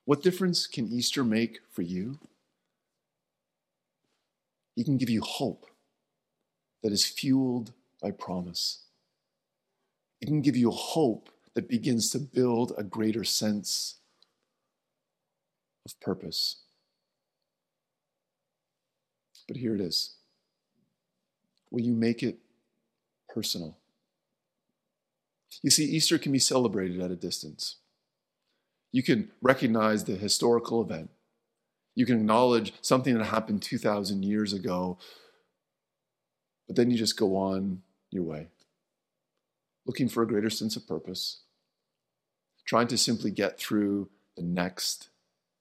What 0.05 0.23
difference 0.23 0.65
can 0.65 0.91
Easter 0.91 1.23
make 1.23 1.59
for 1.71 1.83
you? 1.83 2.17
It 4.75 4.85
can 4.85 4.97
give 4.97 5.09
you 5.09 5.21
hope 5.21 5.67
that 6.81 6.91
is 6.91 7.05
fueled 7.05 7.73
by 8.01 8.09
promise. 8.09 8.85
It 10.19 10.25
can 10.25 10.41
give 10.41 10.55
you 10.57 10.71
hope 10.71 11.29
that 11.55 11.67
begins 11.67 12.09
to 12.11 12.19
build 12.19 12.73
a 12.77 12.83
greater 12.83 13.23
sense 13.23 13.95
of 15.85 15.99
purpose. 15.99 16.61
But 19.47 19.57
here 19.57 19.73
it 19.75 19.81
is. 19.81 20.15
Will 21.71 21.81
you 21.81 21.93
make 21.93 22.23
it 22.23 22.37
personal? 23.27 23.77
You 25.63 25.69
see, 25.69 25.85
Easter 25.85 26.17
can 26.17 26.31
be 26.31 26.39
celebrated 26.39 27.01
at 27.01 27.11
a 27.11 27.15
distance. 27.15 27.77
You 28.91 29.03
can 29.03 29.31
recognize 29.41 30.03
the 30.03 30.15
historical 30.15 30.81
event. 30.81 31.09
You 31.95 32.05
can 32.05 32.17
acknowledge 32.17 32.73
something 32.81 33.17
that 33.17 33.25
happened 33.25 33.61
2,000 33.61 34.23
years 34.23 34.53
ago, 34.53 34.97
but 36.67 36.75
then 36.75 36.89
you 36.91 36.97
just 36.97 37.17
go 37.17 37.35
on 37.35 37.81
your 38.11 38.23
way, 38.23 38.47
looking 39.89 40.07
for 40.07 40.21
a 40.21 40.27
greater 40.27 40.51
sense 40.51 40.75
of 40.75 40.87
purpose, 40.87 41.39
trying 42.63 42.85
to 42.85 42.95
simply 42.95 43.31
get 43.31 43.57
through 43.57 44.07
the 44.37 44.43
next 44.43 45.09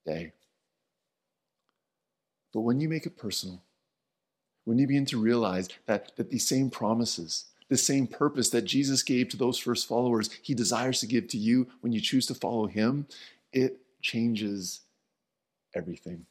day. 0.05 0.33
But 2.53 2.61
when 2.61 2.79
you 2.79 2.91
make 2.91 3.07
it 3.07 3.17
personal, 3.17 3.63
when 4.67 4.77
you 4.77 4.87
begin 4.87 5.07
to 5.07 5.19
realize 5.19 5.71
that, 5.87 6.15
that 6.17 6.29
these 6.29 6.47
same 6.47 6.69
promises, 6.69 7.47
the 7.71 7.79
same 7.79 8.07
purpose 8.07 8.51
that 8.51 8.67
Jesus 8.67 9.03
gave 9.03 9.31
to 9.31 9.39
those 9.39 9.57
first 9.57 9.89
followers, 9.89 10.29
he 10.43 10.53
desires 10.53 11.01
to 11.01 11.07
give 11.07 11.27
to 11.29 11.39
you 11.39 11.67
when 11.81 11.95
you 11.95 12.01
choose 12.03 12.27
to 12.27 12.35
follow 12.35 12.67
him, 12.67 13.07
it 13.51 13.79
changes 14.03 14.81
everything. 15.75 16.27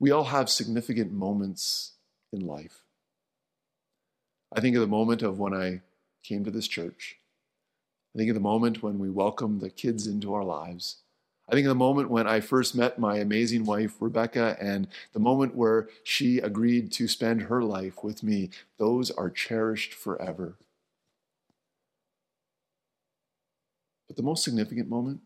We 0.00 0.10
all 0.10 0.24
have 0.24 0.50
significant 0.50 1.12
moments 1.12 1.92
in 2.32 2.44
life. 2.48 2.81
I 4.52 4.60
think 4.60 4.76
of 4.76 4.80
the 4.82 4.86
moment 4.86 5.22
of 5.22 5.38
when 5.38 5.54
I 5.54 5.80
came 6.22 6.44
to 6.44 6.50
this 6.50 6.68
church. 6.68 7.18
I 8.14 8.18
think 8.18 8.28
of 8.28 8.34
the 8.34 8.40
moment 8.40 8.82
when 8.82 8.98
we 8.98 9.08
welcomed 9.10 9.60
the 9.60 9.70
kids 9.70 10.06
into 10.06 10.34
our 10.34 10.44
lives. 10.44 10.96
I 11.48 11.54
think 11.54 11.66
of 11.66 11.70
the 11.70 11.74
moment 11.74 12.10
when 12.10 12.26
I 12.26 12.40
first 12.40 12.74
met 12.74 12.98
my 12.98 13.16
amazing 13.16 13.64
wife, 13.64 13.96
Rebecca, 14.00 14.56
and 14.60 14.86
the 15.12 15.18
moment 15.18 15.54
where 15.54 15.88
she 16.04 16.38
agreed 16.38 16.92
to 16.92 17.08
spend 17.08 17.42
her 17.42 17.62
life 17.62 18.04
with 18.04 18.22
me. 18.22 18.50
Those 18.78 19.10
are 19.10 19.30
cherished 19.30 19.94
forever. 19.94 20.56
But 24.06 24.16
the 24.16 24.22
most 24.22 24.44
significant 24.44 24.88
moment 24.88 25.20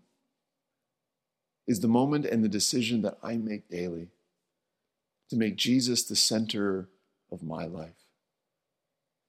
is 1.66 1.80
the 1.80 1.88
moment 1.88 2.24
and 2.24 2.44
the 2.44 2.48
decision 2.48 3.02
that 3.02 3.18
I 3.22 3.36
make 3.36 3.68
daily 3.68 4.08
to 5.28 5.36
make 5.36 5.56
Jesus 5.56 6.04
the 6.04 6.14
center 6.14 6.88
of 7.32 7.42
my 7.42 7.66
life, 7.66 8.05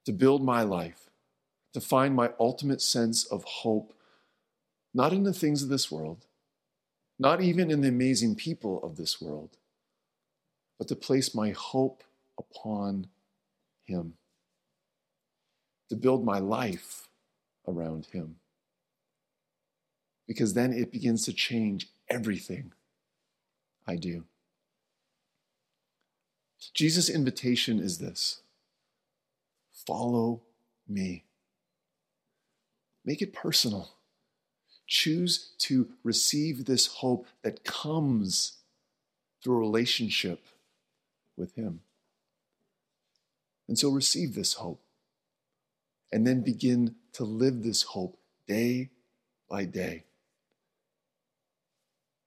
to 0.07 0.13
build 0.13 0.41
my 0.41 0.61
life, 0.63 1.09
to 1.73 1.81
find 1.81 2.15
my 2.15 2.29
ultimate 2.39 2.81
sense 2.81 3.25
of 3.25 3.43
hope, 3.43 3.91
not 4.93 5.11
in 5.11 5.23
the 5.23 5.33
things 5.33 5.61
of 5.61 5.67
this 5.67 5.91
world, 5.91 6.27
not 7.19 7.41
even 7.41 7.69
in 7.69 7.81
the 7.81 7.89
amazing 7.89 8.33
people 8.33 8.81
of 8.83 8.95
this 8.95 9.19
world, 9.19 9.57
but 10.77 10.87
to 10.87 10.95
place 10.95 11.35
my 11.35 11.49
hope 11.49 12.05
upon 12.39 13.07
Him, 13.83 14.13
to 15.89 15.95
build 15.97 16.23
my 16.23 16.39
life 16.39 17.09
around 17.67 18.05
Him. 18.13 18.37
Because 20.25 20.53
then 20.53 20.71
it 20.71 20.89
begins 20.89 21.25
to 21.25 21.33
change 21.33 21.89
everything 22.09 22.71
I 23.85 23.97
do. 23.97 24.23
Jesus' 26.73 27.09
invitation 27.09 27.81
is 27.81 27.97
this 27.97 28.39
follow 29.87 30.41
me. 30.87 31.23
Make 33.05 33.21
it 33.21 33.33
personal. 33.33 33.93
Choose 34.85 35.53
to 35.59 35.89
receive 36.03 36.65
this 36.65 36.87
hope 36.87 37.25
that 37.41 37.63
comes 37.63 38.57
through 39.41 39.55
a 39.55 39.59
relationship 39.59 40.45
with 41.37 41.55
Him. 41.55 41.79
And 43.67 43.79
so 43.79 43.89
receive 43.89 44.35
this 44.35 44.53
hope 44.53 44.81
and 46.11 46.25
then 46.25 46.41
begin 46.41 46.95
to 47.13 47.23
live 47.23 47.63
this 47.63 47.83
hope 47.83 48.17
day 48.47 48.89
by 49.49 49.65
day. 49.65 50.03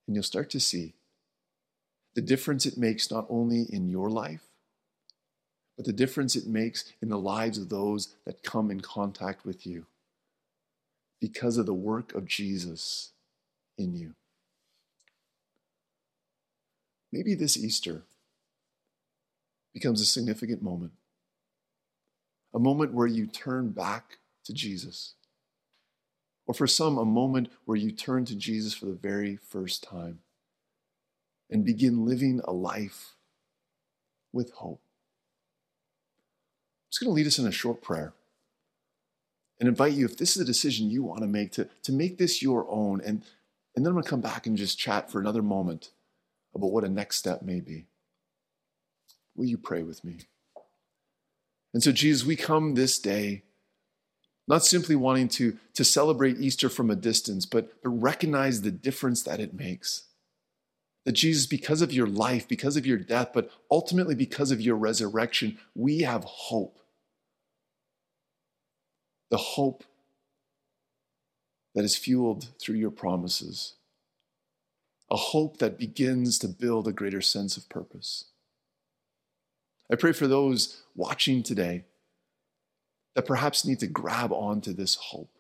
And 0.07 0.17
you'll 0.17 0.23
start 0.23 0.51
to 0.51 0.61
see 0.61 0.95
the 2.15 2.21
difference 2.21 2.67
it 2.67 2.77
makes 2.77 3.11
not 3.11 3.27
only 3.31 3.63
in 3.63 3.89
your 3.89 4.11
life, 4.11 4.50
but 5.81 5.87
the 5.87 5.93
difference 5.95 6.37
it 6.37 6.47
makes 6.47 6.93
in 7.01 7.09
the 7.09 7.19
lives 7.19 7.57
of 7.57 7.71
those 7.71 8.15
that 8.27 8.43
come 8.43 8.71
in 8.71 8.83
contact 8.83 9.47
with 9.47 9.67
you 9.67 9.87
because 11.23 11.57
of 11.57 11.65
the 11.65 11.73
work 11.73 12.15
of 12.15 12.27
Jesus 12.27 13.13
in 13.79 13.95
you. 13.95 14.13
Maybe 17.11 17.35
this 17.35 17.57
Easter 17.57 18.03
becomes 19.73 20.03
a 20.03 20.05
significant 20.05 20.63
moment, 20.63 20.93
a 22.53 22.59
moment 22.59 22.93
where 22.93 23.07
you 23.07 23.27
turn 23.27 23.71
back 23.71 24.19
to 24.45 24.53
Jesus. 24.53 25.15
Or 26.47 26.53
for 26.53 26.67
some, 26.67 26.99
a 26.99 27.07
moment 27.07 27.49
where 27.65 27.79
you 27.79 27.91
turn 27.91 28.27
to 28.27 28.37
Jesus 28.37 28.75
for 28.75 28.85
the 28.85 28.93
very 28.93 29.37
first 29.37 29.83
time 29.83 30.19
and 31.49 31.65
begin 31.65 32.05
living 32.05 32.43
a 32.45 32.53
life 32.53 33.15
with 34.31 34.53
hope. 34.53 34.83
Just 36.91 37.01
going 37.01 37.11
to 37.11 37.15
lead 37.15 37.27
us 37.27 37.39
in 37.39 37.47
a 37.47 37.53
short 37.53 37.83
prayer 37.83 38.13
and 39.59 39.69
invite 39.69 39.93
you, 39.93 40.07
if 40.07 40.17
this 40.17 40.37
is 40.37 40.43
a 40.43 40.45
decision 40.45 40.91
you 40.91 41.03
want 41.03 41.21
to 41.21 41.29
make, 41.29 41.53
to, 41.53 41.69
to 41.83 41.93
make 41.93 42.19
this 42.19 42.43
your 42.43 42.67
own. 42.71 43.01
And, 43.03 43.23
and 43.77 43.85
then 43.85 43.89
I'm 43.89 43.93
going 43.93 44.05
to 44.05 44.11
come 44.11 44.21
back 44.21 44.47
and 44.47 44.57
just 44.57 44.79
chat 44.79 45.11
for 45.11 45.21
another 45.21 45.43
moment 45.43 45.91
about 46.55 46.73
what 46.73 46.85
a 46.85 46.89
next 46.89 47.19
step 47.19 47.43
may 47.43 47.61
be. 47.61 47.87
Will 49.37 49.47
you 49.47 49.59
pray 49.59 49.83
with 49.83 50.03
me? 50.03 50.19
And 51.73 51.83
so, 51.83 51.93
Jesus, 51.93 52.27
we 52.27 52.37
come 52.37 52.75
this 52.75 52.99
day 52.99 53.45
not 54.49 54.65
simply 54.65 54.97
wanting 54.97 55.29
to, 55.29 55.57
to 55.75 55.85
celebrate 55.85 56.41
Easter 56.41 56.69
from 56.69 56.91
a 56.91 56.97
distance, 56.97 57.47
but, 57.47 57.71
but 57.85 57.91
recognize 57.91 58.63
the 58.63 58.73
difference 58.73 59.23
that 59.23 59.39
it 59.39 59.55
makes. 59.55 60.09
That 61.05 61.13
Jesus, 61.13 61.47
because 61.47 61.81
of 61.81 61.93
your 61.93 62.07
life, 62.07 62.47
because 62.47 62.77
of 62.77 62.87
your 62.87 62.99
death, 62.99 63.31
but 63.33 63.51
ultimately 63.71 64.15
because 64.15 64.51
of 64.51 64.61
your 64.61 64.77
resurrection, 64.77 65.59
we 65.75 66.01
have 66.01 66.25
hope. 66.25 66.79
The 69.31 69.39
hope 69.39 69.85
that 71.75 71.85
is 71.85 71.97
fueled 71.97 72.49
through 72.61 72.77
your 72.77 72.91
promises. 72.91 73.75
A 75.11 75.17
hope 75.17 75.59
that 75.59 75.79
begins 75.79 76.39
to 76.41 76.49
build 76.49 76.87
a 76.87 76.93
greater 76.93 77.21
sense 77.21 77.57
of 77.57 77.69
purpose. 77.69 78.27
I 79.91 79.97
pray 79.97 80.13
for 80.13 80.29
those 80.29 80.83
watching 80.95 81.43
today 81.43 81.85
that 83.15 83.27
perhaps 83.27 83.65
need 83.65 83.81
to 83.81 83.87
grab 83.87 84.33
onto 84.33 84.73
this 84.73 84.95
hope. 84.95 85.31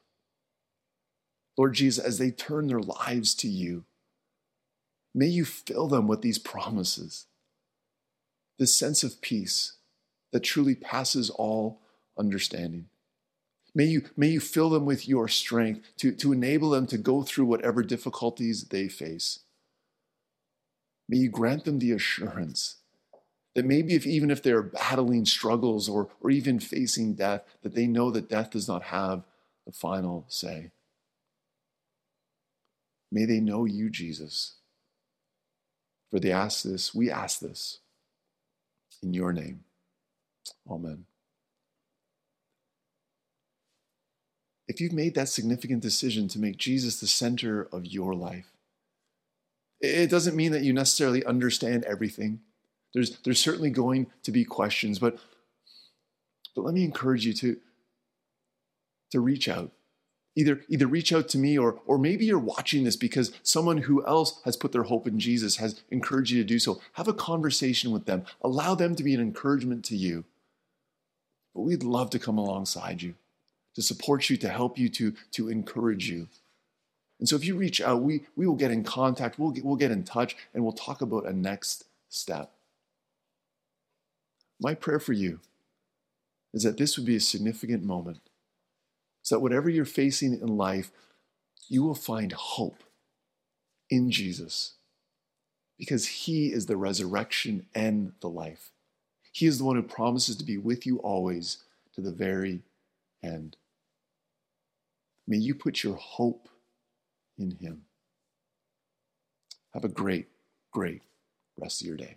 Lord 1.57 1.75
Jesus, 1.75 2.05
as 2.05 2.19
they 2.19 2.31
turn 2.31 2.67
their 2.67 2.81
lives 2.81 3.35
to 3.35 3.49
you, 3.49 3.85
May 5.15 5.27
you 5.27 5.45
fill 5.45 5.89
them 5.89 6.07
with 6.07 6.23
these 6.23 6.39
promises, 6.39 7.27
this 8.59 8.77
sense 8.77 9.03
of 9.03 9.21
peace 9.21 9.75
that 10.33 10.41
truly 10.41 10.75
passes 10.75 11.31
all 11.31 11.81
understanding. 12.17 12.87
May 13.75 13.87
you, 13.87 14.03
may 14.17 14.29
you 14.29 14.41
fill 14.41 14.71
them 14.71 14.85
with 14.85 15.09
your 15.09 15.29
strength 15.29 15.83
to, 15.99 16.13
to 16.13 16.33
enable 16.33 16.71
them 16.71 16.87
to 16.89 16.99
go 16.99 17.23
through 17.23 17.47
whatever 17.47 17.83
difficulties 17.83 18.65
they 18.65 18.89
face. 18.89 19.41
May 21.09 21.19
you 21.19 21.29
grant 21.29 21.65
them 21.65 21.79
the 21.79 21.93
assurance 21.93 22.77
that 23.55 23.65
maybe 23.65 23.95
if 23.95 24.07
even 24.07 24.31
if 24.31 24.43
they're 24.43 24.63
battling 24.63 25.25
struggles 25.25 25.89
or, 25.89 26.09
or 26.21 26.31
even 26.31 26.61
facing 26.61 27.15
death, 27.15 27.43
that 27.63 27.75
they 27.75 27.89
know 27.89 28.11
that 28.13 28.29
death 28.29 28.51
does 28.51 28.69
not 28.69 28.85
have 28.85 29.25
the 29.67 29.73
final 29.73 30.25
say. 30.29 30.71
May 33.11 33.25
they 33.25 33.41
know 33.41 33.65
you, 33.65 33.91
Jesus 33.91 34.60
for 36.11 36.19
they 36.19 36.33
ask 36.33 36.63
this, 36.63 36.95
we 36.95 37.11
ask 37.11 37.41
this 37.41 37.79
in 39.03 39.15
your 39.15 39.33
name. 39.33 39.65
Amen. 40.69 41.05
If 44.69 44.81
you've 44.81 44.93
made 44.93 45.15
that 45.15 45.29
significant 45.29 45.83
decision 45.83 46.29
to 46.29 46.39
make 46.39 46.57
Jesus 46.57 47.01
the 47.01 47.07
center 47.07 47.69
of 47.73 47.87
your 47.87 48.15
life, 48.15 48.53
it 49.81 50.11
doesn't 50.11 50.37
mean 50.37 50.53
that 50.53 50.63
you 50.63 50.73
necessarily 50.73 51.25
understand 51.25 51.85
everything. 51.85 52.41
There's, 52.93 53.19
there's 53.21 53.41
certainly 53.41 53.71
going 53.71 54.09
to 54.25 54.33
be 54.33 54.45
questions, 54.45 54.99
but 54.99 55.19
But 56.55 56.65
let 56.65 56.75
me 56.75 56.85
encourage 56.85 57.25
you 57.25 57.33
to, 57.35 57.57
to 59.13 59.21
reach 59.21 59.49
out. 59.49 59.71
Either, 60.37 60.61
either 60.69 60.87
reach 60.87 61.13
out 61.13 61.29
to 61.29 61.39
me 61.39 61.59
or, 61.59 61.81
or 61.87 61.99
maybe 61.99 62.25
you're 62.25 62.39
watching 62.39 62.85
this 62.85 62.97
because 62.97 63.33
someone 63.43 63.79
who 63.79 64.07
else 64.07 64.41
has 64.45 64.57
put 64.57 64.71
their 64.71 64.85
hope 64.85 65.07
in 65.07 65.19
Jesus 65.19 65.57
has 65.57 65.83
encouraged 65.91 66.31
you 66.31 66.43
to 66.43 66.47
do 66.47 66.59
so. 66.59 66.81
Have 66.93 67.09
a 67.09 67.13
conversation 67.13 67.91
with 67.91 68.07
them. 68.07 68.25
Allow 68.41 68.77
them 68.77 68.95
to 68.95 69.03
be 69.03 69.13
an 69.13 69.21
encouragement 69.21 69.85
to 69.87 69.97
you. 69.97 70.25
But 71.55 71.63
we'd 71.63 71.83
love 71.83 72.11
to 72.11 72.21
come 72.21 72.39
alongside 72.39 73.03
you, 73.03 73.15
to 73.75 73.83
support 73.83 74.31
you, 74.31 74.37
to 74.37 74.49
help 74.49 74.79
you, 74.79 74.89
to, 74.91 75.15
to 75.33 75.49
encourage 75.49 76.09
you. 76.09 76.29
And 77.19 77.29
so 77.29 77.37
if 77.37 77.45
you 77.45 77.57
reach 77.57 77.81
out, 77.81 78.03
we, 78.03 78.23
we 78.37 78.47
will 78.47 78.55
get 78.55 78.71
in 78.71 78.85
contact, 78.85 79.39
we'll 79.39 79.51
get, 79.51 79.65
we'll 79.65 79.77
get 79.77 79.91
in 79.91 80.05
touch, 80.05 80.37
and 80.55 80.63
we'll 80.63 80.73
talk 80.73 81.03
about 81.03 81.27
a 81.27 81.33
next 81.33 81.85
step. 82.09 82.53
My 84.61 84.75
prayer 84.75 85.01
for 85.01 85.13
you 85.13 85.41
is 86.55 86.63
that 86.63 86.79
this 86.79 86.97
would 86.97 87.07
be 87.07 87.17
a 87.17 87.21
significant 87.21 87.83
moment 87.83 88.21
so 89.31 89.37
that 89.37 89.43
whatever 89.43 89.71
you're 89.71 89.85
facing 89.85 90.33
in 90.33 90.57
life, 90.57 90.91
you 91.69 91.85
will 91.85 91.95
find 91.95 92.33
hope 92.33 92.83
in 93.89 94.11
Jesus 94.11 94.73
because 95.79 96.05
he 96.05 96.53
is 96.53 96.67
the 96.67 96.77
resurrection 96.77 97.65
and 97.73 98.11
the 98.23 98.29
life. 98.29 98.73
He 99.31 99.47
is 99.47 99.59
the 99.59 99.65
one 99.65 99.77
who 99.77 99.85
promises 99.85 100.35
to 100.35 100.45
be 100.45 100.59
with 100.59 100.85
you 100.85 100.99
always 100.99 101.59
to 101.95 102.01
the 102.01 102.11
very 102.11 102.63
end. 103.23 103.57
May 105.29 105.37
you 105.37 105.55
put 105.55 105.85
your 105.85 105.95
hope 105.95 106.49
in 107.39 107.53
him. 107.53 107.83
Have 109.75 109.85
a 109.85 109.89
great, 109.89 110.27
great 110.73 111.03
rest 111.57 111.83
of 111.83 111.87
your 111.87 111.97
day. 111.97 112.17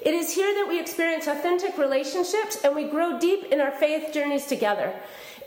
It 0.00 0.14
is 0.14 0.34
here 0.34 0.54
that 0.54 0.68
we 0.68 0.80
experience 0.80 1.26
authentic 1.26 1.76
relationships 1.76 2.58
and 2.62 2.74
we 2.74 2.84
grow 2.84 3.18
deep 3.18 3.44
in 3.52 3.60
our 3.60 3.72
faith 3.72 4.12
journeys 4.12 4.46
together. 4.46 4.94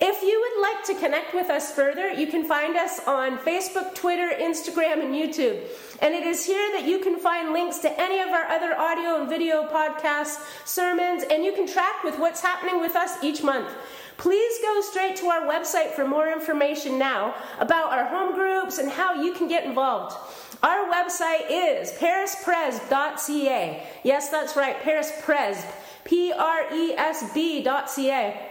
If 0.04 0.24
you 0.24 0.40
would 0.42 0.62
like 0.62 0.84
to 0.86 0.96
connect 0.96 1.36
with 1.36 1.52
us 1.52 1.72
further, 1.74 2.12
you 2.12 2.26
can 2.26 2.44
find 2.44 2.76
us 2.76 3.00
on 3.06 3.38
Facebook, 3.38 3.94
Twitter, 3.94 4.32
Instagram, 4.36 5.04
and 5.04 5.14
YouTube. 5.14 5.62
And 6.02 6.16
it 6.16 6.24
is 6.24 6.44
here 6.44 6.72
that 6.74 6.88
you 6.88 7.00
can 7.00 7.20
find 7.20 7.54
links 7.54 7.78
to 7.80 8.02
any 8.02 8.20
of 8.20 8.30
our 8.30 8.46
other 8.46 8.76
audio 8.76 9.22
and 9.22 9.30
video 9.30 9.68
podcasts, 9.68 10.44
sermons, 10.66 11.24
and 11.30 11.44
you 11.44 11.54
can 11.54 11.68
track 11.68 12.04
with 12.04 12.18
what's 12.18 12.42
happening 12.42 12.82
with 12.82 12.96
us 12.96 13.24
each 13.24 13.44
month. 13.44 13.70
Please 14.18 14.60
go 14.64 14.82
straight 14.82 15.16
to 15.18 15.28
our 15.28 15.42
website 15.48 15.92
for 15.92 16.08
more 16.08 16.32
information 16.32 16.98
now 16.98 17.36
about 17.60 17.92
our 17.92 18.06
home 18.06 18.34
groups 18.34 18.80
and 18.80 18.90
how 18.90 19.14
you 19.14 19.34
can 19.34 19.48
get 19.48 19.66
involved. 19.66 20.16
Our 20.64 20.92
website 20.92 21.50
is 21.50 21.92
parispresb.ca. 21.94 23.84
Yes, 24.04 24.30
that's 24.30 24.56
right, 24.56 24.80
parispresb, 24.82 25.66
P 26.04 26.32
R 26.32 26.72
E 26.74 26.94
S 26.94 27.34
B.ca. 27.34 28.51